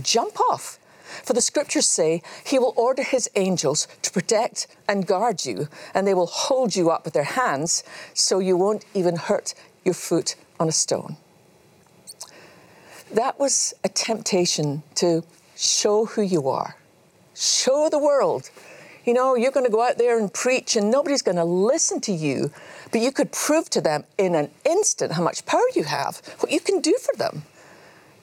jump 0.00 0.40
off. 0.50 0.78
For 1.24 1.32
the 1.32 1.40
scriptures 1.40 1.88
say, 1.88 2.22
He 2.44 2.58
will 2.58 2.74
order 2.76 3.02
His 3.02 3.30
angels 3.34 3.88
to 4.02 4.10
protect 4.10 4.66
and 4.86 5.06
guard 5.06 5.44
you, 5.44 5.68
and 5.94 6.06
they 6.06 6.14
will 6.14 6.26
hold 6.26 6.76
you 6.76 6.90
up 6.90 7.04
with 7.04 7.14
their 7.14 7.24
hands 7.24 7.82
so 8.14 8.38
you 8.38 8.56
won't 8.56 8.84
even 8.94 9.16
hurt 9.16 9.54
your 9.84 9.94
foot 9.94 10.36
on 10.60 10.68
a 10.68 10.72
stone. 10.72 11.16
That 13.12 13.38
was 13.38 13.72
a 13.82 13.88
temptation 13.88 14.82
to 14.96 15.24
show 15.56 16.04
who 16.04 16.22
you 16.22 16.48
are, 16.48 16.76
show 17.34 17.88
the 17.88 17.98
world 17.98 18.50
you 19.08 19.14
know, 19.14 19.34
you're 19.34 19.50
going 19.50 19.64
to 19.64 19.72
go 19.72 19.82
out 19.82 19.96
there 19.96 20.18
and 20.18 20.30
preach 20.32 20.76
and 20.76 20.90
nobody's 20.90 21.22
going 21.22 21.38
to 21.38 21.44
listen 21.44 21.98
to 22.02 22.12
you, 22.12 22.52
but 22.92 23.00
you 23.00 23.10
could 23.10 23.32
prove 23.32 23.70
to 23.70 23.80
them 23.80 24.04
in 24.18 24.34
an 24.34 24.50
instant 24.66 25.12
how 25.12 25.22
much 25.22 25.46
power 25.46 25.62
you 25.74 25.84
have, 25.84 26.20
what 26.40 26.52
you 26.52 26.60
can 26.60 26.80
do 26.82 26.94
for 27.00 27.16
them. 27.16 27.42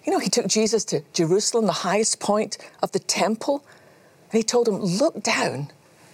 You 0.05 0.13
know, 0.13 0.19
he 0.19 0.29
took 0.29 0.45
Jesus 0.45 0.85
to 0.85 1.01
Jerusalem, 1.11 1.65
the 1.65 1.71
highest 1.71 2.19
point 2.19 2.59
of 2.83 2.91
the 2.91 2.99
temple, 2.99 3.65
and 4.31 4.37
he 4.37 4.43
told 4.43 4.67
him, 4.67 4.75
Look 4.75 5.23
down 5.23 5.71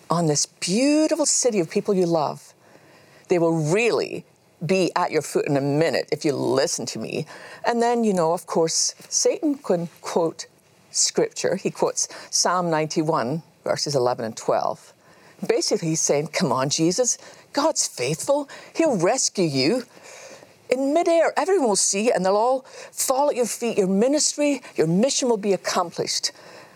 on 0.10 0.28
this 0.28 0.46
beautiful 0.46 1.26
city 1.26 1.60
of 1.60 1.70
people 1.70 1.94
you 1.94 2.06
love. 2.06 2.54
They 3.28 3.40
will 3.40 3.74
really 3.74 4.24
be 4.66 4.90
at 4.96 5.12
your 5.12 5.22
foot 5.22 5.48
in 5.48 5.58
a 5.58 5.62
minute 5.62 6.08
if 6.14 6.24
you 6.24 6.32
listen 6.32 6.86
to 6.86 7.00
me. 7.00 7.26
And 7.68 7.82
then, 7.82 8.06
you 8.06 8.14
know, 8.14 8.32
of 8.32 8.46
course, 8.46 8.96
Satan 9.10 9.56
can 9.56 9.90
quote 10.00 10.46
scripture. 10.92 11.58
He 11.58 11.72
quotes 11.72 12.08
Psalm 12.30 12.70
91 12.70 13.44
verses 13.64 13.96
11 13.96 14.26
and 14.26 14.38
12. 14.38 14.94
Basically, 15.48 15.90
he's 15.90 16.02
saying, 16.02 16.28
Come 16.28 16.52
on, 16.52 16.70
Jesus, 16.70 17.18
God's 17.54 17.88
faithful. 17.88 18.50
He'll 18.76 18.98
rescue 18.98 19.46
you. 19.46 19.86
In 20.70 20.94
midair, 20.94 21.34
everyone 21.36 21.68
will 21.68 21.76
see 21.76 22.10
it 22.10 22.16
and 22.16 22.26
they'll 22.26 22.38
all 22.38 22.62
fall 22.92 23.30
at 23.30 23.36
your 23.36 23.46
feet. 23.46 23.78
Your 23.78 23.88
ministry, 23.88 24.62
your 24.76 24.88
mission 24.88 25.28
will 25.28 25.38
be 25.38 25.52
accomplished. 25.52 26.32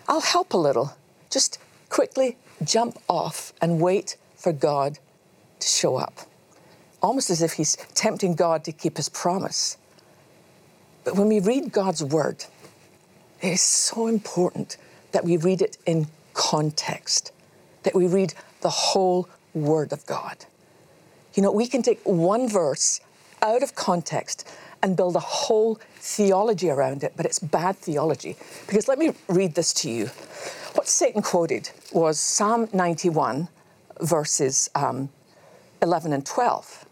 I'll 0.08 0.20
help 0.20 0.52
a 0.52 0.58
little. 0.58 0.94
Just 1.30 1.58
quickly 1.88 2.36
jump 2.62 2.98
off 3.08 3.52
and 3.60 3.80
wait 3.80 4.16
for 4.36 4.52
God 4.52 4.98
to 5.60 5.66
show 5.66 5.96
up. 5.96 6.20
Almost 7.02 7.30
as 7.30 7.42
if 7.42 7.54
he's 7.54 7.76
tempting 7.94 8.34
God 8.34 8.64
to 8.64 8.72
keep 8.72 8.96
his 8.96 9.08
promise. 9.08 9.76
But 11.04 11.16
when 11.16 11.28
we 11.28 11.40
read 11.40 11.72
God's 11.72 12.02
word, 12.02 12.44
it 13.40 13.48
is 13.48 13.62
so 13.62 14.06
important 14.06 14.76
that 15.12 15.24
we 15.24 15.36
read 15.36 15.62
it 15.62 15.78
in 15.86 16.08
context, 16.36 17.32
that 17.82 17.94
we 17.94 18.06
read 18.06 18.34
the 18.60 18.70
whole 18.70 19.28
Word 19.54 19.92
of 19.92 20.06
God. 20.06 20.44
You 21.34 21.42
know, 21.42 21.50
we 21.50 21.66
can 21.66 21.82
take 21.82 22.00
one 22.04 22.48
verse 22.48 23.00
out 23.42 23.62
of 23.62 23.74
context 23.74 24.48
and 24.82 24.96
build 24.96 25.16
a 25.16 25.20
whole 25.20 25.80
theology 25.96 26.70
around 26.70 27.02
it, 27.02 27.14
but 27.16 27.26
it's 27.26 27.38
bad 27.38 27.76
theology. 27.76 28.36
Because 28.66 28.86
let 28.86 28.98
me 28.98 29.12
read 29.28 29.54
this 29.54 29.72
to 29.74 29.90
you. 29.90 30.06
What 30.74 30.86
Satan 30.86 31.22
quoted 31.22 31.70
was 31.92 32.20
Psalm 32.20 32.68
91, 32.72 33.48
verses 34.00 34.70
um, 34.74 35.08
11 35.82 36.12
and 36.12 36.24
12. 36.24 36.86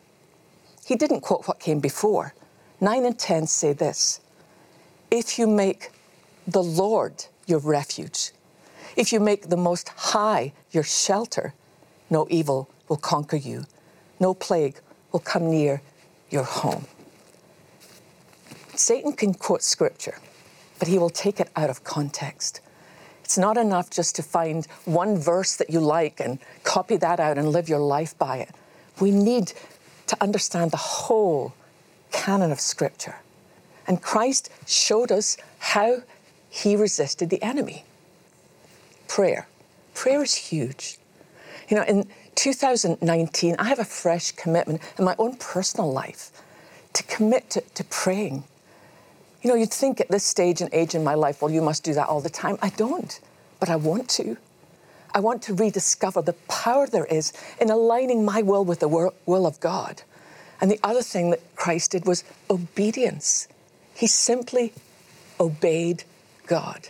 He 0.87 0.97
didn't 0.97 1.21
quote 1.21 1.47
what 1.47 1.61
came 1.61 1.81
before. 1.81 2.35
9 2.81 3.05
and 3.05 3.19
10 3.19 3.47
say 3.47 3.73
this 3.73 4.21
If 5.11 5.39
you 5.39 5.47
make 5.47 5.91
the 6.47 6.63
Lord 6.63 7.27
your 7.47 7.59
refuge, 7.59 8.33
if 8.97 9.13
you 9.13 9.21
make 9.21 9.49
the 9.49 9.57
Most 9.57 9.89
High 9.89 10.53
your 10.71 10.83
shelter, 10.83 11.55
no 12.11 12.27
evil 12.31 12.69
will 12.89 12.97
conquer 12.97 13.37
you, 13.37 13.65
no 14.21 14.35
plague 14.35 14.81
will 15.13 15.21
come 15.21 15.51
near 15.51 15.83
your 16.31 16.45
home. 16.45 16.87
Satan 18.75 19.13
can 19.13 19.35
quote 19.35 19.63
scripture, 19.63 20.19
but 20.79 20.89
he 20.89 20.99
will 20.99 21.11
take 21.11 21.41
it 21.41 21.49
out 21.57 21.71
of 21.71 21.85
context. 21.85 22.61
It's 23.23 23.39
not 23.39 23.57
enough 23.57 23.91
just 23.91 24.17
to 24.17 24.23
find 24.23 24.67
one 24.85 25.17
verse 25.17 25.57
that 25.57 25.71
you 25.71 25.81
like 25.81 26.21
and 26.21 26.39
copy 26.63 26.97
that 26.97 27.21
out 27.21 27.39
and 27.39 27.49
live 27.49 27.69
your 27.69 27.79
life 27.79 28.17
by 28.19 28.39
it. 28.39 28.51
We 29.01 29.11
need 29.11 29.53
to 30.09 30.17
understand 30.21 30.71
the 30.71 30.77
whole 30.77 31.55
canon 32.13 32.53
of 32.53 32.61
Scripture. 32.61 33.17
And 33.87 34.03
Christ 34.03 34.51
showed 34.67 35.11
us 35.11 35.37
how 35.59 36.03
he 36.51 36.77
resisted 36.77 37.31
the 37.31 37.43
enemy 37.43 37.85
prayer. 39.09 39.49
Prayer 39.95 40.23
is 40.23 40.35
huge. 40.35 40.99
You 41.69 41.77
know, 41.77 41.85
in 41.85 42.09
2019, 42.35 43.57
I 43.59 43.65
have 43.65 43.79
a 43.79 43.85
fresh 43.85 44.33
commitment 44.33 44.83
in 44.99 45.05
my 45.05 45.15
own 45.19 45.37
personal 45.37 45.91
life 45.91 46.31
to 46.93 47.03
commit 47.05 47.51
to, 47.51 47.61
to 47.61 47.85
praying. 47.85 48.45
You 49.43 49.51
know, 49.51 49.57
you'd 49.57 49.73
think 49.73 50.01
at 50.01 50.11
this 50.11 50.25
stage 50.25 50.61
and 50.61 50.73
age 50.73 50.95
in 50.95 51.05
my 51.05 51.15
life, 51.15 51.43
well, 51.43 51.51
you 51.51 51.63
must 51.63 51.85
do 51.85 51.95
that 51.95 52.09
all 52.09 52.21
the 52.21 52.31
time. 52.31 52.59
I 52.63 52.71
don't, 52.71 53.21
but 53.61 53.69
I 53.69 53.77
want 53.77 54.09
to. 54.11 54.37
I 55.15 55.21
want 55.21 55.43
to 55.43 55.55
rediscover 55.55 56.23
the 56.23 56.33
power 56.49 56.87
there 56.87 57.05
is 57.05 57.33
in 57.61 57.71
aligning 57.71 58.25
my 58.25 58.43
will 58.43 58.65
with 58.65 58.81
the 58.81 58.89
will 58.89 59.47
of 59.47 59.61
God. 59.61 60.03
And 60.61 60.71
the 60.71 60.81
other 60.83 61.03
thing 61.03 61.31
that 61.31 61.41
Christ 61.57 61.93
did 61.93 62.07
was 62.07 62.25
obedience. 62.51 63.49
He 63.95 64.07
simply 64.07 64.73
obeyed 65.39 66.05
God. 66.47 66.89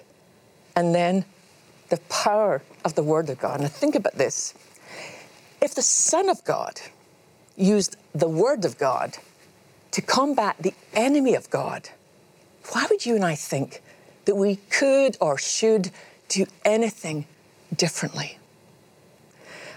And 0.77 0.95
then 0.95 1.25
the 1.95 2.01
power 2.09 2.61
of 2.85 2.97
the 2.97 3.05
Word 3.05 3.31
of 3.31 3.39
God. 3.39 3.61
Now, 3.61 3.69
think 3.69 3.95
about 3.95 4.15
this. 4.15 4.53
If 5.61 5.77
the 5.77 5.83
Son 5.83 6.29
of 6.29 6.45
God 6.45 6.81
used 7.57 7.97
the 8.13 8.29
Word 8.29 8.65
of 8.65 8.77
God 8.79 9.17
to 9.93 10.03
combat 10.03 10.57
the 10.59 10.75
enemy 10.95 11.37
of 11.37 11.49
God, 11.51 11.91
why 12.73 12.87
would 12.91 13.07
you 13.07 13.15
and 13.15 13.25
I 13.25 13.37
think 13.37 13.81
that 14.25 14.35
we 14.35 14.57
could 14.71 15.17
or 15.21 15.39
should 15.39 15.93
do 16.29 16.47
anything 16.65 17.27
differently? 17.77 18.39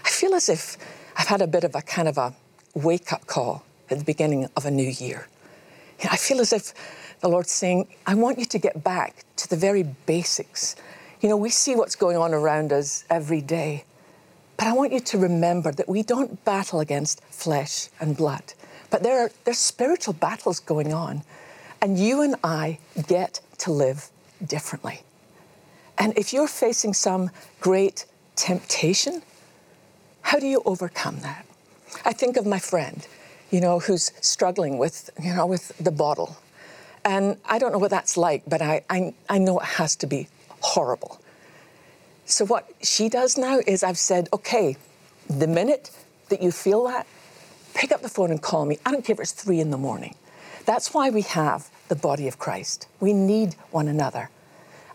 I 0.04 0.08
feel 0.08 0.34
as 0.34 0.48
if 0.48 0.76
I've 1.16 1.28
had 1.28 1.40
a 1.40 1.46
bit 1.46 1.62
of 1.62 1.76
a 1.76 1.82
kind 1.82 2.08
of 2.08 2.18
a 2.18 2.34
wake 2.74 3.12
up 3.12 3.28
call 3.28 3.64
at 3.90 3.98
the 3.98 4.04
beginning 4.04 4.48
of 4.56 4.66
a 4.66 4.72
new 4.72 4.88
year. 4.88 5.28
You 6.00 6.06
know, 6.06 6.10
I 6.12 6.16
feel 6.16 6.40
as 6.40 6.52
if 6.52 6.74
the 7.20 7.28
Lord's 7.28 7.52
saying, 7.52 7.86
I 8.06 8.16
want 8.16 8.40
you 8.40 8.44
to 8.46 8.58
get 8.58 8.82
back 8.82 9.24
to 9.36 9.48
the 9.48 9.56
very 9.56 9.84
basics. 9.84 10.74
You 11.20 11.28
know, 11.28 11.36
we 11.36 11.50
see 11.50 11.74
what's 11.74 11.96
going 11.96 12.16
on 12.16 12.32
around 12.32 12.72
us 12.72 13.04
every 13.10 13.40
day, 13.40 13.84
but 14.56 14.68
I 14.68 14.72
want 14.72 14.92
you 14.92 15.00
to 15.00 15.18
remember 15.18 15.72
that 15.72 15.88
we 15.88 16.04
don't 16.04 16.44
battle 16.44 16.78
against 16.78 17.24
flesh 17.24 17.88
and 17.98 18.16
blood, 18.16 18.54
but 18.88 19.02
there 19.02 19.24
are 19.24 19.30
there's 19.44 19.58
spiritual 19.58 20.14
battles 20.14 20.60
going 20.60 20.92
on, 20.92 21.22
and 21.82 21.98
you 21.98 22.22
and 22.22 22.36
I 22.44 22.78
get 23.08 23.40
to 23.58 23.72
live 23.72 24.10
differently. 24.46 25.02
And 25.98 26.16
if 26.16 26.32
you're 26.32 26.46
facing 26.46 26.94
some 26.94 27.30
great 27.60 28.06
temptation, 28.36 29.22
how 30.22 30.38
do 30.38 30.46
you 30.46 30.62
overcome 30.64 31.18
that? 31.20 31.44
I 32.04 32.12
think 32.12 32.36
of 32.36 32.46
my 32.46 32.60
friend, 32.60 33.04
you 33.50 33.60
know, 33.60 33.80
who's 33.80 34.12
struggling 34.20 34.78
with, 34.78 35.10
you 35.20 35.34
know, 35.34 35.46
with 35.46 35.76
the 35.78 35.90
bottle. 35.90 36.36
And 37.04 37.38
I 37.44 37.58
don't 37.58 37.72
know 37.72 37.78
what 37.78 37.90
that's 37.90 38.16
like, 38.16 38.44
but 38.46 38.62
I, 38.62 38.84
I, 38.88 39.14
I 39.28 39.38
know 39.38 39.58
it 39.58 39.64
has 39.64 39.96
to 39.96 40.06
be 40.06 40.28
horrible. 40.60 41.20
So 42.24 42.44
what 42.44 42.70
she 42.82 43.08
does 43.08 43.38
now 43.38 43.60
is 43.66 43.82
I've 43.82 43.98
said, 43.98 44.28
okay, 44.32 44.76
the 45.28 45.46
minute 45.46 45.90
that 46.28 46.42
you 46.42 46.52
feel 46.52 46.84
that, 46.84 47.06
pick 47.74 47.92
up 47.92 48.02
the 48.02 48.08
phone 48.08 48.30
and 48.30 48.40
call 48.40 48.66
me. 48.66 48.78
I 48.84 48.92
don't 48.92 49.04
care 49.04 49.14
if 49.14 49.20
it's 49.20 49.32
three 49.32 49.60
in 49.60 49.70
the 49.70 49.78
morning. 49.78 50.14
That's 50.66 50.92
why 50.92 51.10
we 51.10 51.22
have 51.22 51.70
the 51.88 51.96
body 51.96 52.28
of 52.28 52.38
Christ. 52.38 52.86
We 53.00 53.12
need 53.12 53.54
one 53.70 53.88
another. 53.88 54.28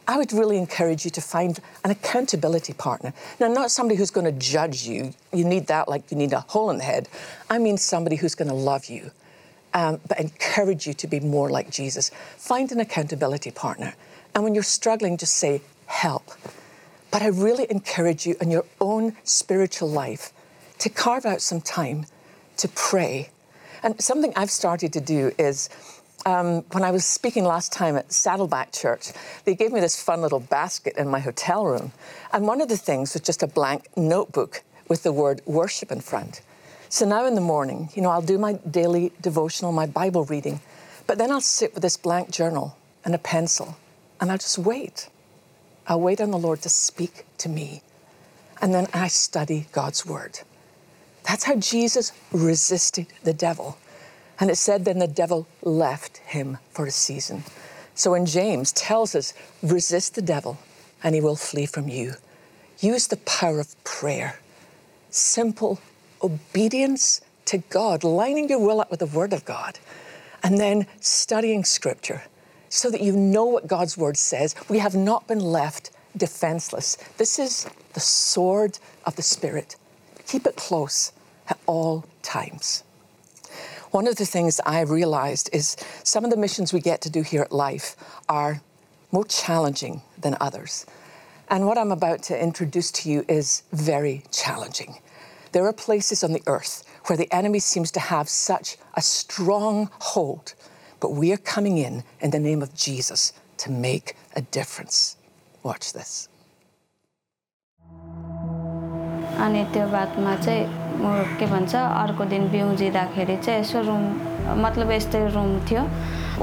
I 0.07 0.17
would 0.17 0.33
really 0.33 0.57
encourage 0.57 1.05
you 1.05 1.11
to 1.11 1.21
find 1.21 1.59
an 1.83 1.91
accountability 1.91 2.73
partner. 2.73 3.13
Now, 3.39 3.47
not 3.47 3.71
somebody 3.71 3.95
who's 3.95 4.11
going 4.11 4.25
to 4.25 4.37
judge 4.37 4.85
you. 4.85 5.13
You 5.31 5.45
need 5.45 5.67
that 5.67 5.87
like 5.87 6.11
you 6.11 6.17
need 6.17 6.33
a 6.33 6.41
hole 6.41 6.69
in 6.69 6.77
the 6.77 6.83
head. 6.83 7.07
I 7.49 7.57
mean, 7.57 7.77
somebody 7.77 8.17
who's 8.17 8.35
going 8.35 8.49
to 8.49 8.53
love 8.53 8.85
you, 8.85 9.11
um, 9.73 10.01
but 10.07 10.19
encourage 10.19 10.85
you 10.85 10.93
to 10.93 11.07
be 11.07 11.19
more 11.21 11.49
like 11.49 11.69
Jesus. 11.69 12.11
Find 12.37 12.71
an 12.71 12.81
accountability 12.81 13.51
partner. 13.51 13.95
And 14.35 14.43
when 14.43 14.53
you're 14.55 14.63
struggling, 14.63 15.17
just 15.17 15.35
say, 15.35 15.61
help. 15.85 16.31
But 17.11 17.21
I 17.21 17.27
really 17.27 17.67
encourage 17.69 18.25
you 18.25 18.35
in 18.41 18.49
your 18.49 18.65
own 18.81 19.15
spiritual 19.23 19.89
life 19.89 20.33
to 20.79 20.89
carve 20.89 21.25
out 21.25 21.41
some 21.41 21.61
time 21.61 22.07
to 22.57 22.67
pray. 22.67 23.29
And 23.83 24.01
something 24.01 24.33
I've 24.35 24.49
started 24.49 24.93
to 24.93 25.01
do 25.01 25.31
is 25.37 25.69
um, 26.25 26.61
when 26.71 26.83
I 26.83 26.91
was 26.91 27.05
speaking 27.05 27.43
last 27.43 27.71
time 27.71 27.95
at 27.95 28.11
Saddleback 28.11 28.71
Church, 28.71 29.11
they 29.45 29.55
gave 29.55 29.71
me 29.71 29.79
this 29.79 30.01
fun 30.01 30.21
little 30.21 30.39
basket 30.39 30.95
in 30.97 31.07
my 31.07 31.19
hotel 31.19 31.65
room. 31.65 31.91
And 32.31 32.47
one 32.47 32.61
of 32.61 32.69
the 32.69 32.77
things 32.77 33.13
was 33.13 33.21
just 33.21 33.43
a 33.43 33.47
blank 33.47 33.87
notebook 33.95 34.63
with 34.87 35.03
the 35.03 35.11
word 35.11 35.41
worship 35.45 35.91
in 35.91 36.01
front. 36.01 36.41
So 36.89 37.05
now 37.05 37.25
in 37.25 37.35
the 37.35 37.41
morning, 37.41 37.89
you 37.93 38.01
know, 38.01 38.09
I'll 38.09 38.21
do 38.21 38.37
my 38.37 38.53
daily 38.53 39.11
devotional, 39.21 39.71
my 39.71 39.85
Bible 39.85 40.25
reading, 40.25 40.61
but 41.07 41.17
then 41.17 41.31
I'll 41.31 41.41
sit 41.41 41.73
with 41.73 41.83
this 41.83 41.97
blank 41.97 42.31
journal 42.31 42.77
and 43.03 43.13
a 43.13 43.17
pencil 43.17 43.77
and 44.23 44.31
I'll 44.31 44.37
just 44.37 44.57
wait. 44.57 45.09
I'll 45.85 45.99
wait 45.99 46.21
on 46.21 46.31
the 46.31 46.37
Lord 46.37 46.61
to 46.61 46.69
speak 46.69 47.25
to 47.39 47.49
me. 47.49 47.81
And 48.61 48.73
then 48.73 48.87
I 48.93 49.09
study 49.09 49.65
God's 49.73 50.05
word. 50.05 50.39
That's 51.27 51.43
how 51.43 51.57
Jesus 51.57 52.13
resisted 52.31 53.07
the 53.25 53.33
devil. 53.33 53.77
And 54.39 54.49
it 54.49 54.55
said, 54.55 54.85
then 54.85 54.99
the 54.99 55.09
devil 55.09 55.45
left 55.61 56.19
him 56.19 56.57
for 56.71 56.85
a 56.85 56.91
season. 56.91 57.43
So 57.95 58.11
when 58.11 58.25
James 58.25 58.71
tells 58.71 59.13
us, 59.13 59.33
resist 59.61 60.15
the 60.15 60.21
devil 60.21 60.57
and 61.03 61.15
he 61.15 61.19
will 61.19 61.35
flee 61.35 61.65
from 61.65 61.89
you, 61.89 62.13
use 62.79 63.07
the 63.07 63.17
power 63.17 63.59
of 63.59 63.83
prayer, 63.83 64.39
simple 65.09 65.81
obedience 66.21 67.19
to 67.47 67.57
God, 67.57 68.05
lining 68.05 68.47
your 68.47 68.65
will 68.65 68.79
up 68.79 68.89
with 68.89 69.01
the 69.01 69.05
Word 69.05 69.33
of 69.33 69.43
God, 69.43 69.79
and 70.41 70.59
then 70.59 70.87
studying 71.01 71.65
Scripture 71.65 72.23
so 72.73 72.89
that 72.89 73.01
you 73.01 73.11
know 73.11 73.45
what 73.45 73.67
God's 73.67 73.97
Word 73.97 74.17
says. 74.17 74.55
We 74.67 74.79
have 74.79 74.95
not 74.95 75.27
been 75.27 75.39
left 75.39 75.91
defenseless. 76.17 76.97
This 77.17 77.37
is 77.37 77.67
the 77.93 77.99
sword 77.99 78.79
of 79.05 79.15
the 79.15 79.21
Spirit. 79.21 79.75
Keep 80.27 80.47
it 80.47 80.55
close 80.55 81.11
at 81.47 81.59
all 81.67 82.05
times. 82.23 82.83
One 83.91 84.07
of 84.07 84.15
the 84.15 84.25
things 84.25 84.59
I 84.65 84.81
realized 84.81 85.51
is 85.53 85.77
some 86.03 86.25
of 86.25 86.31
the 86.31 86.37
missions 86.37 86.73
we 86.73 86.81
get 86.81 86.99
to 87.01 87.11
do 87.11 87.21
here 87.21 87.43
at 87.43 87.51
Life 87.51 87.95
are 88.27 88.61
more 89.11 89.25
challenging 89.25 90.01
than 90.17 90.35
others. 90.41 90.87
And 91.49 91.67
what 91.67 91.77
I'm 91.77 91.91
about 91.91 92.23
to 92.23 92.41
introduce 92.41 92.89
to 92.93 93.09
you 93.11 93.23
is 93.27 93.61
very 93.71 94.23
challenging. 94.31 94.97
There 95.51 95.67
are 95.67 95.73
places 95.73 96.23
on 96.23 96.33
the 96.33 96.41
earth 96.47 96.83
where 97.05 97.17
the 97.17 97.31
enemy 97.31 97.59
seems 97.59 97.91
to 97.91 97.99
have 97.99 98.27
such 98.27 98.77
a 98.95 99.01
strong 99.03 99.91
hold, 99.99 100.55
but 101.02 101.12
we 101.12 101.32
are 101.32 101.42
coming 101.54 101.78
in 101.78 102.02
in 102.20 102.30
the 102.30 102.38
name 102.38 102.62
of 102.62 102.74
Jesus 102.74 103.32
to 103.58 103.70
make 103.70 104.16
a 104.36 104.42
difference. 104.42 105.16
Watch 105.62 105.92
this. 105.92 106.28
अनि 109.38 109.64
त्यो 109.72 109.86
बातमा 109.86 110.34
चाहिँ 110.36 110.66
के 111.38 111.46
भन्छ 111.46 111.74
अर्को 111.74 112.24
दिन 112.30 112.48
बिउजिँदाखेरि 112.50 113.36
चाहिँ 113.36 113.60
यसो 113.60 113.80
room 113.86 114.02
मतलब 114.62 114.90
यस्तै 114.90 115.26
रुम 115.34 115.50
थियो 115.70 115.82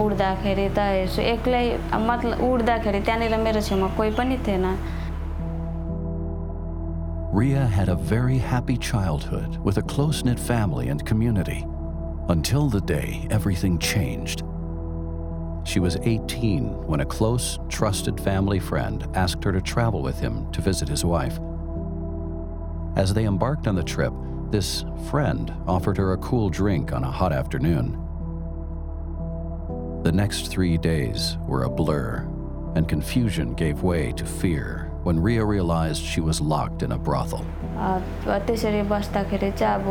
उड्दाखेरि 0.03 0.67
त 0.77 0.79
यसो 1.03 1.21
एक्लै 1.21 1.65
मतलब 2.07 2.43
उड्दाखेरि 2.43 2.99
त्यहाँनिर 3.07 3.37
मेरो 3.47 3.61
छेउमा 3.67 3.87
कोही 3.97 4.11
पनि 4.19 4.37
थिएन 4.47 4.65
Ria 7.35 7.65
had 7.67 7.89
a 7.89 7.95
very 7.95 8.37
happy 8.37 8.77
childhood 8.77 9.57
with 9.57 9.77
a 9.77 9.81
close 9.81 10.23
knit 10.23 10.39
family 10.39 10.87
and 10.87 11.05
community 11.05 11.65
until 12.29 12.69
the 12.69 12.79
day 12.79 13.27
everything 13.29 13.77
changed. 13.77 14.43
She 15.69 15.79
was 15.79 15.97
18 15.97 16.85
when 16.85 16.99
a 16.99 17.05
close, 17.05 17.57
trusted 17.69 18.19
family 18.19 18.59
friend 18.59 19.07
asked 19.15 19.43
her 19.43 19.51
to 19.51 19.61
travel 19.61 20.01
with 20.01 20.19
him 20.19 20.51
to 20.51 20.61
visit 20.61 20.87
his 20.87 21.03
wife. 21.03 21.39
As 22.95 23.13
they 23.13 23.25
embarked 23.25 23.67
on 23.67 23.75
the 23.75 23.83
trip, 23.83 24.13
this 24.51 24.85
friend 25.09 25.51
offered 25.67 25.97
her 25.97 26.13
a 26.13 26.17
cool 26.17 26.49
drink 26.49 26.93
on 26.93 27.03
a 27.03 27.11
hot 27.11 27.33
afternoon. 27.33 27.97
The 30.03 30.11
next 30.11 30.47
three 30.47 30.77
days 30.77 31.37
were 31.47 31.63
a 31.63 31.69
blur, 31.69 32.27
and 32.75 32.87
confusion 32.87 33.55
gave 33.55 33.81
way 33.81 34.11
to 34.13 34.25
fear 34.25 34.91
when 35.03 35.19
Ria 35.19 35.43
realized 35.43 36.03
she 36.03 36.21
was 36.21 36.39
locked 36.39 36.83
in 36.83 36.91
a 36.91 36.97
brothel. 36.97 37.43
त्यसरी 37.75 38.81
बस्दाखेरि 38.89 39.51
चाहिँ 39.51 39.75
अब 39.75 39.85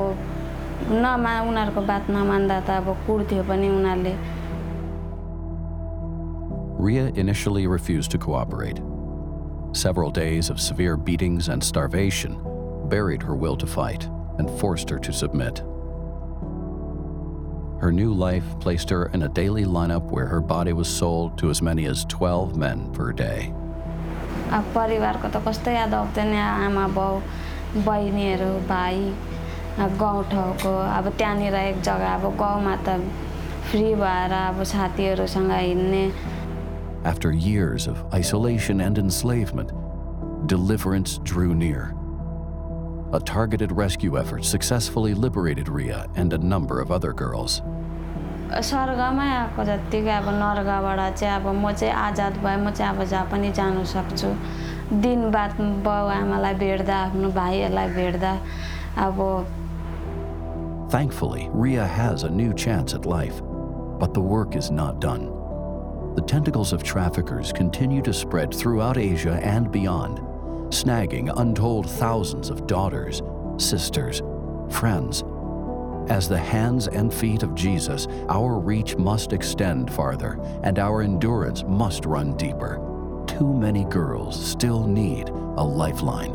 नमा 1.03 1.35
उनीहरूको 1.51 1.81
बात 1.87 2.11
नमान्दा 2.11 2.61
त 2.67 2.71
अब 2.79 2.87
कुर्थ्यो 3.07 3.43
पनि 3.51 3.69
उनीहरूले 3.69 4.15
Ria 6.80 7.08
initially 7.16 7.68
refused 7.68 8.10
to 8.12 8.18
cooperate. 8.18 8.80
Several 9.74 10.10
days 10.10 10.50
of 10.50 10.62
severe 10.62 10.96
beatings 10.96 11.50
and 11.50 11.62
starvation 11.62 12.40
buried 12.88 13.22
her 13.22 13.36
will 13.36 13.58
to 13.58 13.68
fight 13.68 14.08
and 14.38 14.50
forced 14.62 14.90
her 14.90 14.98
to 15.00 15.12
submit. 15.12 15.60
Her 17.82 17.92
new 17.92 18.14
life 18.14 18.46
placed 18.62 18.90
her 18.92 19.08
in 19.08 19.24
a 19.24 19.28
daily 19.28 19.66
lineup 19.66 20.10
where 20.10 20.26
her 20.26 20.40
body 20.40 20.72
was 20.72 20.88
sold 20.88 21.38
to 21.40 21.50
as 21.50 21.62
many 21.62 21.86
as 21.86 22.06
12 22.06 22.56
men 22.56 22.90
per 22.94 23.12
day. 23.12 23.54
Free 33.70 33.94
भएर 33.96 34.32
अब 34.34 34.64
साथीहरूसँग 34.64 35.52
हिँड्ने 35.52 36.39
After 37.05 37.33
years 37.33 37.87
of 37.87 38.03
isolation 38.15 38.81
and 38.81 38.99
enslavement, 38.99 39.73
deliverance 40.47 41.19
drew 41.23 41.55
near. 41.55 41.95
A 43.13 43.21
targeted 43.21 43.71
rescue 43.73 44.19
effort 44.19 44.45
successfully 44.45 45.15
liberated 45.15 45.69
Ria 45.69 46.07
and 46.17 46.33
a 46.33 46.39
number 46.39 46.81
of 46.81 46.91
other 46.91 47.13
girls. 47.13 47.63
स्वर्गमै 48.55 49.29
आएको 49.35 49.65
जत्तिकै 49.65 50.11
अब 50.15 50.29
नर्गबाट 50.41 51.01
चाहिँ 51.19 51.35
अब 51.37 51.47
म 51.59 51.73
चाहिँ 51.73 51.93
आजाद 51.93 52.37
भएँ 52.45 52.57
म 52.63 52.71
चाहिँ 52.71 52.97
अब 52.97 53.05
जहाँ 53.05 53.27
पनि 53.31 53.51
जानु 53.53 53.85
सक्छु 53.85 54.29
दिन 55.03 55.31
बाद 55.31 55.61
बाउ 55.85 56.07
आमालाई 56.09 56.55
भेट्दा 56.55 56.97
आफ्नो 56.97 57.31
भाइहरूलाई 57.35 57.89
भेट्दा 57.99 58.33
अब 59.07 59.47
Thankfully, 60.91 61.49
Ria 61.53 61.87
has 61.87 62.23
a 62.23 62.31
new 62.31 62.53
chance 62.55 62.95
at 62.95 63.07
life, 63.07 63.43
but 63.99 64.15
the 64.15 64.21
work 64.21 64.55
is 64.55 64.71
not 64.71 65.01
done. 65.01 65.38
The 66.20 66.26
tentacles 66.26 66.74
of 66.74 66.84
traffickers 66.84 67.54
continue 67.54 68.02
to 68.02 68.12
spread 68.12 68.54
throughout 68.54 68.98
Asia 68.98 69.40
and 69.42 69.72
beyond, 69.72 70.18
snagging 70.70 71.32
untold 71.38 71.90
thousands 71.90 72.50
of 72.50 72.68
daughters, 72.68 73.22
sisters, 73.56 74.22
Friends, 74.70 75.24
as 76.10 76.28
the 76.28 76.38
hands 76.38 76.90
and 76.90 77.14
feet 77.14 77.42
of 77.42 77.56
Jesus, 77.56 78.10
our 78.28 78.60
reach 78.60 78.98
must 78.98 79.32
extend 79.32 79.94
farther 79.94 80.38
and 80.64 80.78
our 80.78 81.02
endurance 81.04 81.64
must 81.64 82.04
run 82.06 82.36
deeper. 82.36 83.24
Too 83.26 83.54
many 83.54 83.86
girls 83.86 84.46
still 84.46 84.86
need 84.86 85.30
a 85.30 85.64
lifeline. 85.64 86.34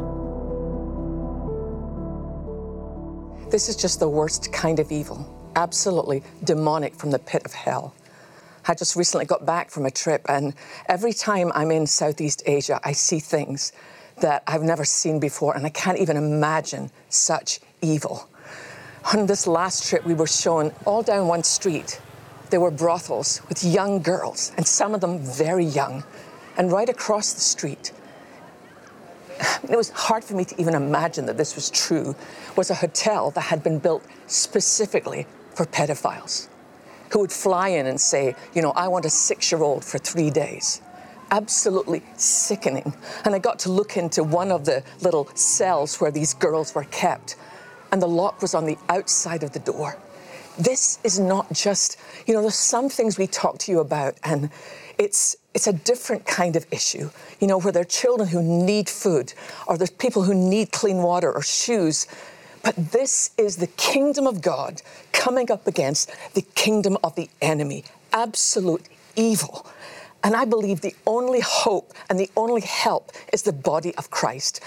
This 3.50 3.68
is 3.68 3.76
just 3.76 4.00
the 4.00 4.08
worst 4.08 4.50
kind 4.50 4.78
of 4.78 4.90
evil, 4.90 5.28
absolutely 5.56 6.22
demonic 6.42 6.94
from 6.94 7.10
the 7.10 7.18
pit 7.18 7.42
of 7.44 7.52
hell. 7.52 7.94
I 8.66 8.74
just 8.74 8.96
recently 8.96 9.26
got 9.26 9.44
back 9.44 9.70
from 9.70 9.84
a 9.84 9.90
trip, 9.90 10.24
and 10.26 10.54
every 10.88 11.12
time 11.12 11.52
I'm 11.54 11.70
in 11.70 11.86
Southeast 11.86 12.42
Asia, 12.46 12.80
I 12.82 12.92
see 12.92 13.20
things 13.20 13.72
that 14.20 14.42
I've 14.46 14.62
never 14.62 14.86
seen 14.86 15.20
before, 15.20 15.54
and 15.54 15.66
I 15.66 15.68
can't 15.68 15.98
even 15.98 16.16
imagine 16.16 16.90
such 17.10 17.60
evil. 17.82 18.26
On 19.12 19.26
this 19.26 19.46
last 19.46 19.86
trip, 19.86 20.06
we 20.06 20.14
were 20.14 20.26
shown 20.26 20.72
all 20.86 21.02
down 21.02 21.28
one 21.28 21.42
street, 21.42 22.00
there 22.48 22.60
were 22.60 22.70
brothels 22.70 23.42
with 23.50 23.62
young 23.62 24.00
girls, 24.00 24.52
and 24.56 24.66
some 24.66 24.94
of 24.94 25.02
them 25.02 25.18
very 25.18 25.66
young. 25.66 26.02
And 26.56 26.72
right 26.72 26.88
across 26.88 27.34
the 27.34 27.40
street, 27.40 27.92
it 29.68 29.76
was 29.76 29.90
hard 29.90 30.24
for 30.24 30.34
me 30.36 30.46
to 30.46 30.58
even 30.58 30.74
imagine 30.74 31.26
that 31.26 31.36
this 31.36 31.54
was 31.54 31.68
true, 31.68 32.16
was 32.56 32.70
a 32.70 32.74
hotel 32.74 33.30
that 33.32 33.42
had 33.42 33.62
been 33.62 33.78
built 33.78 34.06
specifically 34.26 35.26
for 35.54 35.66
pedophiles 35.66 36.48
who 37.14 37.20
would 37.20 37.32
fly 37.32 37.68
in 37.68 37.86
and 37.86 38.00
say, 38.00 38.34
you 38.54 38.60
know, 38.60 38.72
I 38.72 38.88
want 38.88 39.04
a 39.04 39.10
six 39.10 39.52
year 39.52 39.62
old 39.62 39.84
for 39.84 39.98
three 39.98 40.30
days. 40.30 40.82
Absolutely 41.30 42.02
sickening. 42.16 42.92
And 43.24 43.36
I 43.36 43.38
got 43.38 43.60
to 43.60 43.70
look 43.70 43.96
into 43.96 44.24
one 44.24 44.50
of 44.50 44.64
the 44.64 44.82
little 45.00 45.28
cells 45.36 46.00
where 46.00 46.10
these 46.10 46.34
girls 46.34 46.74
were 46.74 46.82
kept 46.84 47.36
and 47.92 48.02
the 48.02 48.08
lock 48.08 48.42
was 48.42 48.52
on 48.52 48.66
the 48.66 48.76
outside 48.88 49.44
of 49.44 49.52
the 49.52 49.60
door. 49.60 49.96
This 50.58 50.98
is 51.04 51.20
not 51.20 51.52
just, 51.52 51.98
you 52.26 52.34
know, 52.34 52.40
there's 52.40 52.56
some 52.56 52.88
things 52.88 53.16
we 53.16 53.28
talk 53.28 53.58
to 53.58 53.70
you 53.70 53.78
about, 53.78 54.16
and 54.24 54.50
it's 54.98 55.36
it's 55.52 55.68
a 55.68 55.72
different 55.72 56.26
kind 56.26 56.56
of 56.56 56.66
issue, 56.72 57.10
you 57.40 57.46
know, 57.46 57.58
where 57.58 57.72
there 57.72 57.82
are 57.82 57.84
children 58.02 58.28
who 58.28 58.42
need 58.42 58.88
food, 58.88 59.34
or 59.68 59.78
there's 59.78 59.90
people 59.90 60.22
who 60.22 60.34
need 60.34 60.72
clean 60.72 60.98
water 60.98 61.30
or 61.32 61.42
shoes. 61.42 62.08
But 62.64 62.92
this 62.92 63.30
is 63.36 63.56
the 63.56 63.66
kingdom 63.66 64.26
of 64.26 64.40
God 64.40 64.80
coming 65.12 65.52
up 65.52 65.66
against 65.66 66.10
the 66.32 66.40
kingdom 66.40 66.96
of 67.04 67.14
the 67.14 67.28
enemy, 67.42 67.84
absolute 68.12 68.86
evil. 69.14 69.66
And 70.22 70.34
I 70.34 70.46
believe 70.46 70.80
the 70.80 70.94
only 71.06 71.40
hope 71.40 71.92
and 72.08 72.18
the 72.18 72.30
only 72.36 72.62
help 72.62 73.12
is 73.32 73.42
the 73.42 73.52
body 73.52 73.94
of 73.96 74.10
Christ. 74.10 74.62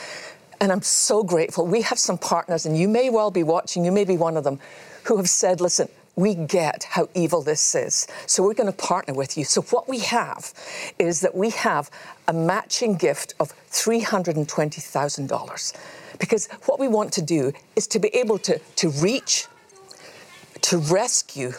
And 0.62 0.72
I'm 0.72 0.84
so 0.84 1.24
grateful. 1.24 1.66
We 1.66 1.82
have 1.82 2.00
some 2.00 2.20
partners, 2.20 2.68
and 2.68 2.78
you 2.78 2.88
may 2.88 3.10
well 3.10 3.32
be 3.32 3.44
watching, 3.44 3.84
you 3.84 3.92
may 3.92 4.06
be 4.06 4.18
one 4.18 4.38
of 4.38 4.44
them, 4.44 4.60
who 5.06 5.18
have 5.18 5.30
said, 5.30 5.60
listen, 5.60 5.90
we 6.16 6.36
get 6.36 6.84
how 6.84 7.10
evil 7.14 7.42
this 7.42 7.76
is. 7.76 8.08
So 8.26 8.44
we're 8.44 8.56
going 8.56 8.72
to 8.72 8.78
partner 8.78 9.14
with 9.14 9.38
you. 9.38 9.46
So 9.46 9.62
what 9.64 9.88
we 9.88 10.00
have 10.00 10.52
is 10.98 11.22
that 11.22 11.36
we 11.36 11.52
have 11.52 11.92
a 12.28 12.34
matching 12.34 12.96
gift 12.96 13.36
of 13.40 13.54
$320,000. 13.72 15.74
Because 16.20 16.48
what 16.66 16.80
we 16.80 16.88
want 16.88 17.14
to 17.14 17.22
do 17.22 17.54
is 17.76 17.88
to 17.88 18.00
be 18.00 18.10
able 18.16 18.38
to, 18.40 18.60
to 18.78 18.90
reach, 18.90 19.48
to 20.62 20.78
rescue, 20.78 21.54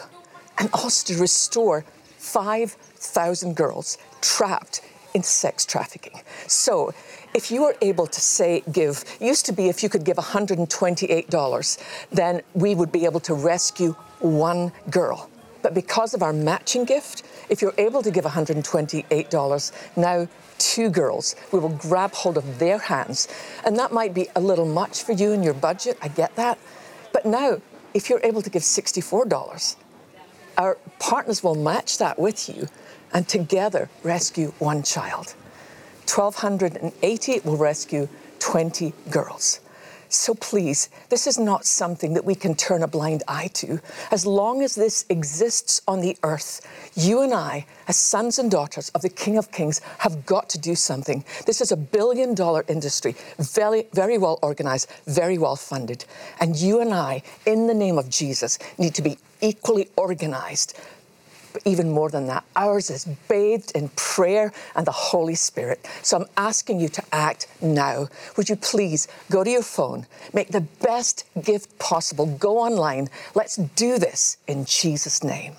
and 0.57 0.69
also 0.73 1.13
to 1.13 1.21
restore 1.21 1.85
5,000 2.17 3.55
girls 3.55 3.97
trapped 4.21 4.81
in 5.13 5.23
sex 5.23 5.65
trafficking. 5.65 6.21
So 6.47 6.93
if 7.33 7.51
you 7.51 7.63
were 7.63 7.75
able 7.81 8.07
to 8.07 8.21
say 8.21 8.63
give, 8.71 9.03
used 9.19 9.45
to 9.47 9.51
be 9.53 9.69
if 9.69 9.81
you 9.83 9.89
could 9.89 10.03
give 10.03 10.17
$128, 10.17 12.07
then 12.11 12.41
we 12.53 12.75
would 12.75 12.91
be 12.91 13.05
able 13.05 13.19
to 13.21 13.33
rescue 13.33 13.93
one 14.19 14.71
girl. 14.89 15.29
But 15.61 15.73
because 15.73 16.13
of 16.13 16.23
our 16.23 16.33
matching 16.33 16.85
gift, 16.85 17.23
if 17.49 17.61
you're 17.61 17.73
able 17.77 18.01
to 18.03 18.11
give 18.11 18.25
$128, 18.25 19.71
now 19.97 20.27
two 20.57 20.89
girls, 20.89 21.35
we 21.51 21.59
will 21.59 21.69
grab 21.69 22.13
hold 22.13 22.37
of 22.37 22.59
their 22.59 22.77
hands. 22.77 23.27
And 23.65 23.77
that 23.77 23.91
might 23.91 24.13
be 24.13 24.27
a 24.35 24.39
little 24.39 24.65
much 24.65 25.03
for 25.03 25.13
you 25.13 25.31
and 25.31 25.43
your 25.43 25.53
budget, 25.53 25.97
I 26.01 26.07
get 26.07 26.35
that. 26.35 26.57
But 27.11 27.25
now, 27.25 27.61
if 27.93 28.09
you're 28.09 28.21
able 28.23 28.41
to 28.41 28.49
give 28.49 28.61
$64, 28.61 29.75
our 30.57 30.77
partners 30.99 31.43
will 31.43 31.55
match 31.55 31.97
that 31.97 32.19
with 32.19 32.49
you 32.49 32.67
and 33.13 33.27
together 33.27 33.89
rescue 34.03 34.53
one 34.59 34.83
child. 34.83 35.33
1,280 36.13 37.39
will 37.41 37.57
rescue 37.57 38.07
20 38.39 38.93
girls. 39.09 39.59
So 40.11 40.33
please, 40.33 40.89
this 41.09 41.27
is 41.27 41.37
not 41.37 41.65
something 41.65 42.15
that 42.15 42.25
we 42.25 42.33
can 42.33 42.55
turn 42.55 42.81
a 42.81 42.87
blind 42.87 43.21
eye 43.27 43.49
to. 43.53 43.79
As 44.09 44.25
long 44.25 44.63
as 44.63 44.73
this 44.73 45.05
exists 45.07 45.83
on 45.87 46.01
the 46.01 46.17
earth, 46.23 46.65
you 46.95 47.21
and 47.21 47.31
I, 47.31 47.67
as 47.87 47.95
sons 47.95 48.39
and 48.39 48.49
daughters 48.49 48.89
of 48.89 49.03
the 49.03 49.09
King 49.09 49.37
of 49.37 49.51
Kings, 49.51 49.81
have 49.99 50.25
got 50.25 50.49
to 50.49 50.57
do 50.57 50.73
something. 50.73 51.23
This 51.45 51.61
is 51.61 51.71
a 51.71 51.77
billion 51.77 52.33
dollar 52.33 52.65
industry, 52.67 53.15
very, 53.37 53.85
very 53.93 54.17
well 54.17 54.39
organized, 54.41 54.91
very 55.05 55.37
well 55.37 55.55
funded. 55.55 56.05
And 56.39 56.55
you 56.55 56.81
and 56.81 56.91
I, 56.91 57.21
in 57.45 57.67
the 57.67 57.75
name 57.75 57.99
of 57.99 58.09
Jesus, 58.09 58.57
need 58.79 58.95
to 58.95 59.03
be 59.03 59.19
equally 59.41 59.89
organized 59.95 60.75
but 61.53 61.61
even 61.65 61.91
more 61.91 62.09
than 62.09 62.27
that, 62.27 62.43
ours 62.55 62.89
is 62.89 63.05
bathed 63.27 63.71
in 63.75 63.89
prayer 63.89 64.51
and 64.75 64.85
the 64.85 64.91
Holy 64.91 65.35
Spirit. 65.35 65.85
So 66.01 66.17
I'm 66.17 66.27
asking 66.37 66.79
you 66.79 66.89
to 66.89 67.03
act 67.11 67.47
now. 67.61 68.07
Would 68.37 68.49
you 68.49 68.55
please 68.55 69.07
go 69.29 69.43
to 69.43 69.49
your 69.49 69.63
phone, 69.63 70.05
make 70.33 70.49
the 70.49 70.61
best 70.61 71.25
gift 71.41 71.77
possible, 71.79 72.25
go 72.25 72.57
online. 72.59 73.09
Let's 73.35 73.55
do 73.55 73.97
this 73.97 74.37
in 74.47 74.65
Jesus' 74.65 75.23
name. 75.23 75.55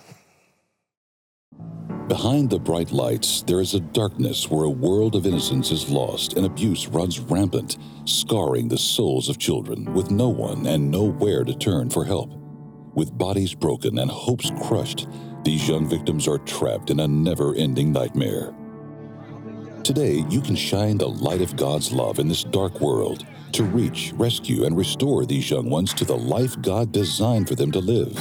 Behind 2.10 2.50
the 2.50 2.58
bright 2.58 2.90
lights, 2.90 3.42
there 3.42 3.60
is 3.60 3.74
a 3.74 3.80
darkness 3.80 4.50
where 4.50 4.64
a 4.64 4.70
world 4.70 5.14
of 5.14 5.26
innocence 5.26 5.70
is 5.70 5.88
lost 5.88 6.32
and 6.32 6.44
abuse 6.44 6.88
runs 6.88 7.20
rampant, 7.20 7.78
scarring 8.04 8.66
the 8.66 8.78
souls 8.78 9.28
of 9.28 9.38
children 9.38 9.84
with 9.94 10.10
no 10.10 10.28
one 10.28 10.66
and 10.66 10.90
nowhere 10.90 11.44
to 11.44 11.54
turn 11.54 11.88
for 11.88 12.04
help. 12.04 12.39
With 12.94 13.16
bodies 13.16 13.54
broken 13.54 13.98
and 13.98 14.10
hopes 14.10 14.50
crushed, 14.62 15.06
these 15.44 15.68
young 15.68 15.88
victims 15.88 16.26
are 16.26 16.38
trapped 16.38 16.90
in 16.90 17.00
a 17.00 17.06
never 17.06 17.54
ending 17.54 17.92
nightmare. 17.92 18.52
Today, 19.84 20.24
you 20.28 20.40
can 20.40 20.56
shine 20.56 20.98
the 20.98 21.08
light 21.08 21.40
of 21.40 21.56
God's 21.56 21.92
love 21.92 22.18
in 22.18 22.28
this 22.28 22.42
dark 22.42 22.80
world 22.80 23.24
to 23.52 23.62
reach, 23.64 24.12
rescue, 24.16 24.64
and 24.64 24.76
restore 24.76 25.24
these 25.24 25.50
young 25.50 25.70
ones 25.70 25.94
to 25.94 26.04
the 26.04 26.16
life 26.16 26.60
God 26.60 26.92
designed 26.92 27.48
for 27.48 27.54
them 27.54 27.70
to 27.72 27.78
live. 27.78 28.12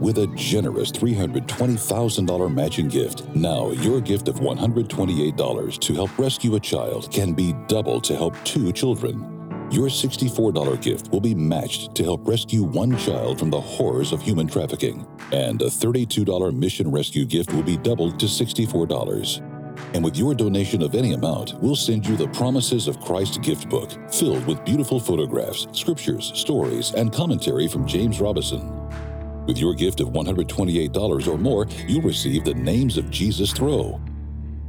With 0.00 0.18
a 0.18 0.26
generous 0.34 0.90
$320,000 0.90 2.52
matching 2.52 2.88
gift, 2.88 3.26
now 3.34 3.70
your 3.70 4.00
gift 4.00 4.26
of 4.26 4.36
$128 4.36 5.78
to 5.78 5.94
help 5.94 6.18
rescue 6.18 6.56
a 6.56 6.60
child 6.60 7.10
can 7.12 7.32
be 7.32 7.54
doubled 7.68 8.02
to 8.04 8.16
help 8.16 8.34
two 8.44 8.72
children. 8.72 9.33
Your 9.70 9.88
$64 9.88 10.80
gift 10.82 11.10
will 11.10 11.20
be 11.20 11.34
matched 11.34 11.94
to 11.96 12.04
help 12.04 12.28
rescue 12.28 12.62
one 12.62 12.96
child 12.98 13.38
from 13.38 13.50
the 13.50 13.60
horrors 13.60 14.12
of 14.12 14.20
human 14.20 14.46
trafficking, 14.46 15.06
and 15.32 15.60
a 15.62 15.66
$32 15.66 16.54
mission 16.54 16.90
rescue 16.90 17.24
gift 17.24 17.52
will 17.52 17.62
be 17.62 17.78
doubled 17.78 18.20
to 18.20 18.26
$64. 18.26 19.40
And 19.94 20.04
with 20.04 20.16
your 20.16 20.34
donation 20.34 20.82
of 20.82 20.94
any 20.94 21.14
amount, 21.14 21.54
we'll 21.60 21.76
send 21.76 22.06
you 22.06 22.14
the 22.14 22.28
Promises 22.28 22.86
of 22.88 23.00
Christ 23.00 23.40
gift 23.42 23.68
book, 23.70 23.90
filled 24.12 24.46
with 24.46 24.64
beautiful 24.64 25.00
photographs, 25.00 25.66
scriptures, 25.72 26.30
stories, 26.34 26.92
and 26.92 27.12
commentary 27.12 27.66
from 27.66 27.86
James 27.86 28.20
Robison. 28.20 28.70
With 29.46 29.58
your 29.58 29.74
gift 29.74 30.00
of 30.00 30.08
$128 30.08 31.26
or 31.26 31.38
more, 31.38 31.66
you'll 31.88 32.02
receive 32.02 32.44
the 32.44 32.54
Names 32.54 32.96
of 32.96 33.10
Jesus 33.10 33.52
throw. 33.52 34.00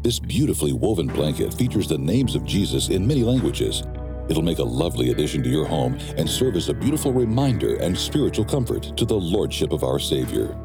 This 0.02 0.20
beautifully 0.20 0.74
woven 0.74 1.08
blanket 1.08 1.54
features 1.54 1.88
the 1.88 1.98
names 1.98 2.36
of 2.36 2.46
Jesus 2.46 2.90
in 2.90 3.06
many 3.06 3.24
languages 3.24 3.84
It'll 4.30 4.44
make 4.44 4.60
a 4.60 4.64
lovely 4.64 5.12
addition 5.12 5.44
to 5.44 5.50
your 5.50 5.66
home 5.66 5.98
and 6.18 6.30
serve 6.30 6.56
as 6.56 6.70
a 6.70 6.74
beautiful 6.74 7.14
reminder 7.14 7.76
and 7.76 7.98
spiritual 7.98 8.46
comfort 8.46 8.98
to 8.98 9.06
the 9.06 9.16
Lordship 9.16 9.72
of 9.72 9.84
our 9.84 10.00
Savior. 10.00 10.58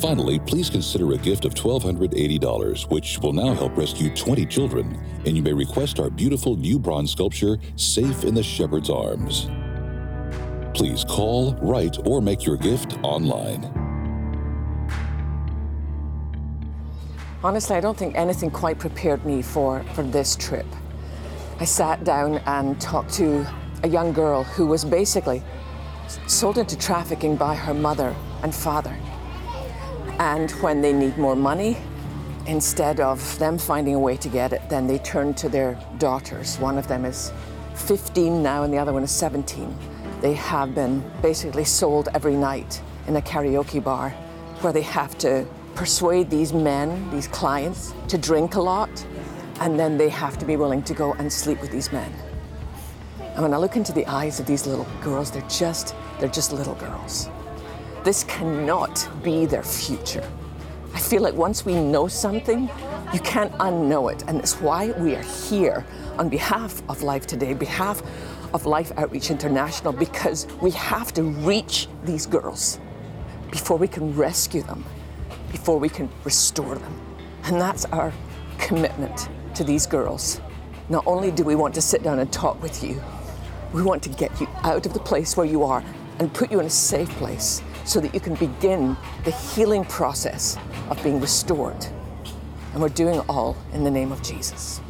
Finally, 0.00 0.38
please 0.40 0.70
consider 0.70 1.12
a 1.12 1.18
gift 1.18 1.44
of 1.44 1.54
$1,280, 1.54 2.90
which 2.90 3.18
will 3.18 3.32
now 3.32 3.54
help 3.54 3.76
rescue 3.76 4.14
20 4.14 4.46
children, 4.46 4.98
and 5.26 5.36
you 5.36 5.42
may 5.42 5.52
request 5.52 6.00
our 6.00 6.10
beautiful 6.10 6.56
new 6.56 6.78
bronze 6.78 7.12
sculpture, 7.12 7.58
Safe 7.76 8.24
in 8.24 8.34
the 8.34 8.42
Shepherd's 8.42 8.88
Arms. 8.88 9.48
Please 10.74 11.04
call, 11.04 11.54
write, 11.56 11.98
or 12.06 12.22
make 12.22 12.46
your 12.46 12.56
gift 12.56 12.98
online. 13.02 13.64
Honestly, 17.44 17.76
I 17.76 17.80
don't 17.80 17.98
think 17.98 18.14
anything 18.14 18.50
quite 18.50 18.78
prepared 18.78 19.24
me 19.26 19.42
for, 19.42 19.82
for 19.94 20.02
this 20.04 20.36
trip. 20.36 20.66
I 21.62 21.64
sat 21.64 22.02
down 22.02 22.38
and 22.38 22.80
talked 22.80 23.12
to 23.14 23.46
a 23.84 23.88
young 23.88 24.12
girl 24.12 24.42
who 24.42 24.66
was 24.66 24.84
basically 24.84 25.44
sold 26.26 26.58
into 26.58 26.76
trafficking 26.76 27.36
by 27.36 27.54
her 27.54 27.72
mother 27.72 28.16
and 28.42 28.52
father. 28.52 28.98
And 30.18 30.50
when 30.60 30.80
they 30.80 30.92
need 30.92 31.16
more 31.18 31.36
money, 31.36 31.76
instead 32.48 32.98
of 32.98 33.38
them 33.38 33.58
finding 33.58 33.94
a 33.94 33.98
way 34.00 34.16
to 34.16 34.28
get 34.28 34.52
it, 34.52 34.68
then 34.68 34.88
they 34.88 34.98
turn 34.98 35.34
to 35.34 35.48
their 35.48 35.78
daughters. 35.98 36.58
One 36.58 36.78
of 36.78 36.88
them 36.88 37.04
is 37.04 37.30
15 37.76 38.42
now, 38.42 38.64
and 38.64 38.74
the 38.74 38.78
other 38.78 38.92
one 38.92 39.04
is 39.04 39.12
17. 39.12 39.72
they 40.20 40.32
have 40.32 40.74
been 40.74 41.08
basically 41.22 41.62
sold 41.62 42.08
every 42.12 42.34
night 42.34 42.82
in 43.06 43.14
a 43.14 43.22
karaoke 43.22 43.80
bar 43.80 44.10
where 44.62 44.72
they 44.72 44.82
have 44.82 45.16
to 45.18 45.46
persuade 45.76 46.28
these 46.28 46.52
men, 46.52 47.08
these 47.12 47.28
clients, 47.28 47.94
to 48.08 48.18
drink 48.18 48.56
a 48.56 48.60
lot, 48.60 48.90
and 49.62 49.78
then 49.78 49.96
they 49.96 50.08
have 50.08 50.36
to 50.38 50.44
be 50.44 50.56
willing 50.56 50.82
to 50.82 50.92
go 50.92 51.12
and 51.14 51.32
sleep 51.32 51.60
with 51.60 51.70
these 51.70 51.92
men. 51.92 52.12
And 53.20 53.42
when 53.42 53.54
I 53.54 53.58
look 53.58 53.76
into 53.76 53.92
the 53.92 54.04
eyes 54.08 54.40
of 54.40 54.46
these 54.46 54.66
little 54.66 54.88
girls, 55.00 55.30
they're 55.30 55.48
just, 55.48 55.94
they're 56.18 56.28
just 56.28 56.52
little 56.52 56.74
girls. 56.74 57.30
This 58.02 58.24
cannot 58.24 59.08
be 59.22 59.46
their 59.46 59.62
future. 59.62 60.28
I 60.94 60.98
feel 60.98 61.22
like 61.22 61.34
once 61.34 61.64
we 61.64 61.76
know 61.76 62.08
something, 62.08 62.68
you 63.14 63.20
can't 63.20 63.52
unknow 63.58 64.12
it. 64.12 64.24
And 64.26 64.40
it's 64.40 64.60
why 64.60 64.90
we 64.98 65.14
are 65.14 65.22
here 65.22 65.86
on 66.18 66.28
behalf 66.28 66.82
of 66.88 67.02
Life 67.04 67.28
Today, 67.28 67.54
behalf 67.54 68.02
of 68.52 68.66
Life 68.66 68.90
Outreach 68.96 69.30
International, 69.30 69.92
because 69.92 70.48
we 70.60 70.72
have 70.72 71.14
to 71.14 71.22
reach 71.22 71.86
these 72.02 72.26
girls 72.26 72.80
before 73.52 73.78
we 73.78 73.86
can 73.86 74.12
rescue 74.16 74.64
them, 74.64 74.84
before 75.52 75.78
we 75.78 75.88
can 75.88 76.08
restore 76.24 76.74
them. 76.74 77.00
And 77.44 77.60
that's 77.60 77.84
our 77.86 78.12
commitment 78.58 79.28
to 79.56 79.64
these 79.64 79.86
girls. 79.86 80.40
Not 80.88 81.06
only 81.06 81.30
do 81.30 81.44
we 81.44 81.54
want 81.54 81.74
to 81.74 81.82
sit 81.82 82.02
down 82.02 82.18
and 82.18 82.32
talk 82.32 82.60
with 82.62 82.82
you, 82.82 83.02
we 83.72 83.82
want 83.82 84.02
to 84.02 84.08
get 84.08 84.38
you 84.40 84.48
out 84.62 84.84
of 84.86 84.92
the 84.92 85.00
place 85.00 85.36
where 85.36 85.46
you 85.46 85.62
are 85.62 85.82
and 86.18 86.32
put 86.32 86.50
you 86.52 86.60
in 86.60 86.66
a 86.66 86.70
safe 86.70 87.08
place 87.10 87.62
so 87.84 88.00
that 88.00 88.14
you 88.14 88.20
can 88.20 88.34
begin 88.34 88.96
the 89.24 89.30
healing 89.30 89.84
process 89.84 90.58
of 90.90 91.02
being 91.02 91.20
restored. 91.20 91.86
And 92.72 92.80
we're 92.80 92.88
doing 92.90 93.18
it 93.18 93.24
all 93.28 93.56
in 93.72 93.84
the 93.84 93.90
name 93.90 94.12
of 94.12 94.22
Jesus. 94.22 94.80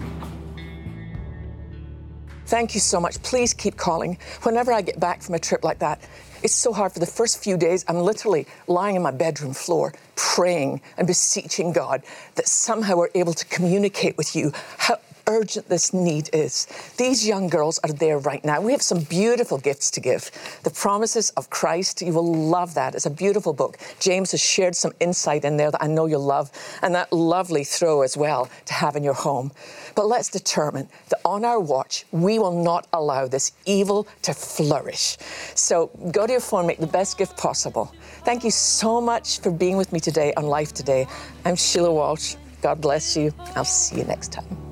Thank 2.46 2.75
you 2.75 2.81
so 2.81 3.01
much. 3.01 3.22
Please 3.22 3.55
keep 3.55 3.77
calling. 3.77 4.18
Whenever 4.42 4.72
I 4.72 4.83
get 4.83 5.01
back 5.01 5.22
from 5.22 5.35
a 5.35 5.38
trip 5.38 5.64
like 5.64 5.79
that, 5.79 6.03
it's 6.42 6.53
so 6.53 6.72
hard 6.72 6.92
for 6.92 6.98
the 6.98 7.07
first 7.07 7.42
few 7.42 7.57
days. 7.57 7.85
I'm 7.88 7.96
literally 7.96 8.46
lying 8.66 8.96
on 8.96 9.03
my 9.03 9.11
bedroom 9.11 9.55
floor 9.55 9.94
praying 10.23 10.81
and 10.97 11.07
beseeching 11.07 11.73
God 11.73 12.03
that 12.37 12.47
somehow 12.47 12.97
we're 12.97 13.09
able 13.15 13.35
to 13.35 13.45
communicate 13.47 14.17
with 14.17 14.37
you. 14.37 14.53
How 14.79 14.99
urgent 15.27 15.69
this 15.69 15.93
need 15.93 16.31
is. 16.33 16.67
These 16.97 17.27
young 17.27 17.49
girls 17.49 17.79
are 17.85 17.93
there 17.93 18.19
right 18.19 18.45
now. 18.45 18.61
We 18.61 18.73
have 18.73 18.83
some 18.83 19.01
beautiful 19.01 19.59
gifts 19.59 19.91
to 19.93 20.01
give. 20.01 20.31
The 20.65 20.71
Promises 20.71 21.31
of 21.31 21.51
Christ, 21.51 22.03
you 22.03 22.13
will 22.13 22.35
love 22.35 22.75
that. 22.75 22.95
It's 22.95 23.07
a 23.07 23.11
beautiful 23.11 23.53
book. 23.53 23.79
James 24.01 24.31
has 24.33 24.41
shared 24.41 24.75
some 24.75 24.93
insight 25.01 25.45
in 25.45 25.57
there 25.57 25.71
that 25.71 25.83
I 25.83 25.87
know 25.87 26.07
you'll 26.07 26.25
love, 26.25 26.51
and 26.83 26.95
that 26.95 27.13
lovely 27.13 27.65
throw 27.65 28.03
as 28.03 28.17
well 28.17 28.49
to 28.67 28.73
have 28.75 28.97
in 28.97 29.03
your 29.03 29.15
home. 29.15 29.53
But 29.95 30.07
let's 30.07 30.29
determine 30.29 30.89
that 31.09 31.21
on 31.25 31.45
our 31.45 31.61
watch, 31.61 32.05
we 32.13 32.39
will 32.39 32.63
not 32.63 32.87
allow 32.93 33.27
this 33.27 33.53
evil 33.67 34.07
to 34.23 34.35
flourish. 34.35 35.19
So 35.55 35.91
go 36.11 36.27
to 36.27 36.33
your 36.33 36.41
phone, 36.41 36.67
make 36.67 36.79
the 36.79 36.87
best 36.87 37.19
gift 37.19 37.37
possible. 37.37 37.95
Thank 38.25 38.45
you 38.45 38.51
so 38.51 39.01
much 39.01 39.41
for 39.41 39.51
being 39.51 39.77
with 39.77 39.93
me 39.93 40.01
today 40.01 40.33
on 40.37 40.47
Life 40.47 40.73
Today. 40.73 41.07
I'm 41.45 41.57
Sheila 41.57 41.93
Walsh. 41.93 42.37
God 42.63 42.81
bless 42.81 43.17
you. 43.17 43.33
I'll 43.57 43.65
see 43.65 43.97
you 43.97 44.05
next 44.05 44.33
time. 44.33 44.72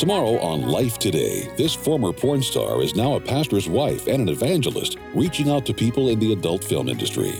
Tomorrow 0.00 0.38
on 0.38 0.62
Life 0.62 0.98
Today, 0.98 1.52
this 1.58 1.74
former 1.74 2.10
porn 2.10 2.42
star 2.42 2.80
is 2.80 2.96
now 2.96 3.16
a 3.16 3.20
pastor's 3.20 3.68
wife 3.68 4.06
and 4.06 4.22
an 4.22 4.30
evangelist, 4.30 4.96
reaching 5.12 5.50
out 5.50 5.66
to 5.66 5.74
people 5.74 6.08
in 6.08 6.18
the 6.18 6.32
adult 6.32 6.64
film 6.64 6.88
industry. 6.88 7.34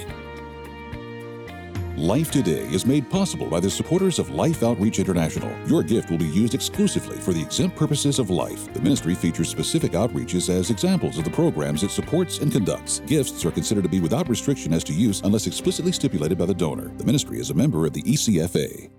Life 1.96 2.30
Today 2.30 2.68
is 2.68 2.84
made 2.84 3.08
possible 3.08 3.46
by 3.46 3.60
the 3.60 3.70
supporters 3.70 4.18
of 4.18 4.28
Life 4.28 4.62
Outreach 4.62 4.98
International. 4.98 5.50
Your 5.66 5.82
gift 5.82 6.10
will 6.10 6.18
be 6.18 6.28
used 6.28 6.52
exclusively 6.52 7.16
for 7.16 7.32
the 7.32 7.40
exempt 7.40 7.78
purposes 7.78 8.18
of 8.18 8.28
life. 8.28 8.70
The 8.74 8.82
ministry 8.82 9.14
features 9.14 9.48
specific 9.48 9.92
outreaches 9.92 10.50
as 10.50 10.68
examples 10.68 11.16
of 11.16 11.24
the 11.24 11.30
programs 11.30 11.82
it 11.82 11.90
supports 11.90 12.40
and 12.40 12.52
conducts. 12.52 13.00
Gifts 13.06 13.42
are 13.46 13.50
considered 13.50 13.84
to 13.84 13.88
be 13.88 14.00
without 14.00 14.28
restriction 14.28 14.74
as 14.74 14.84
to 14.84 14.92
use 14.92 15.22
unless 15.22 15.46
explicitly 15.46 15.92
stipulated 15.92 16.36
by 16.36 16.44
the 16.44 16.52
donor. 16.52 16.92
The 16.98 17.04
ministry 17.04 17.40
is 17.40 17.48
a 17.48 17.54
member 17.54 17.86
of 17.86 17.94
the 17.94 18.02
ECFA. 18.02 18.90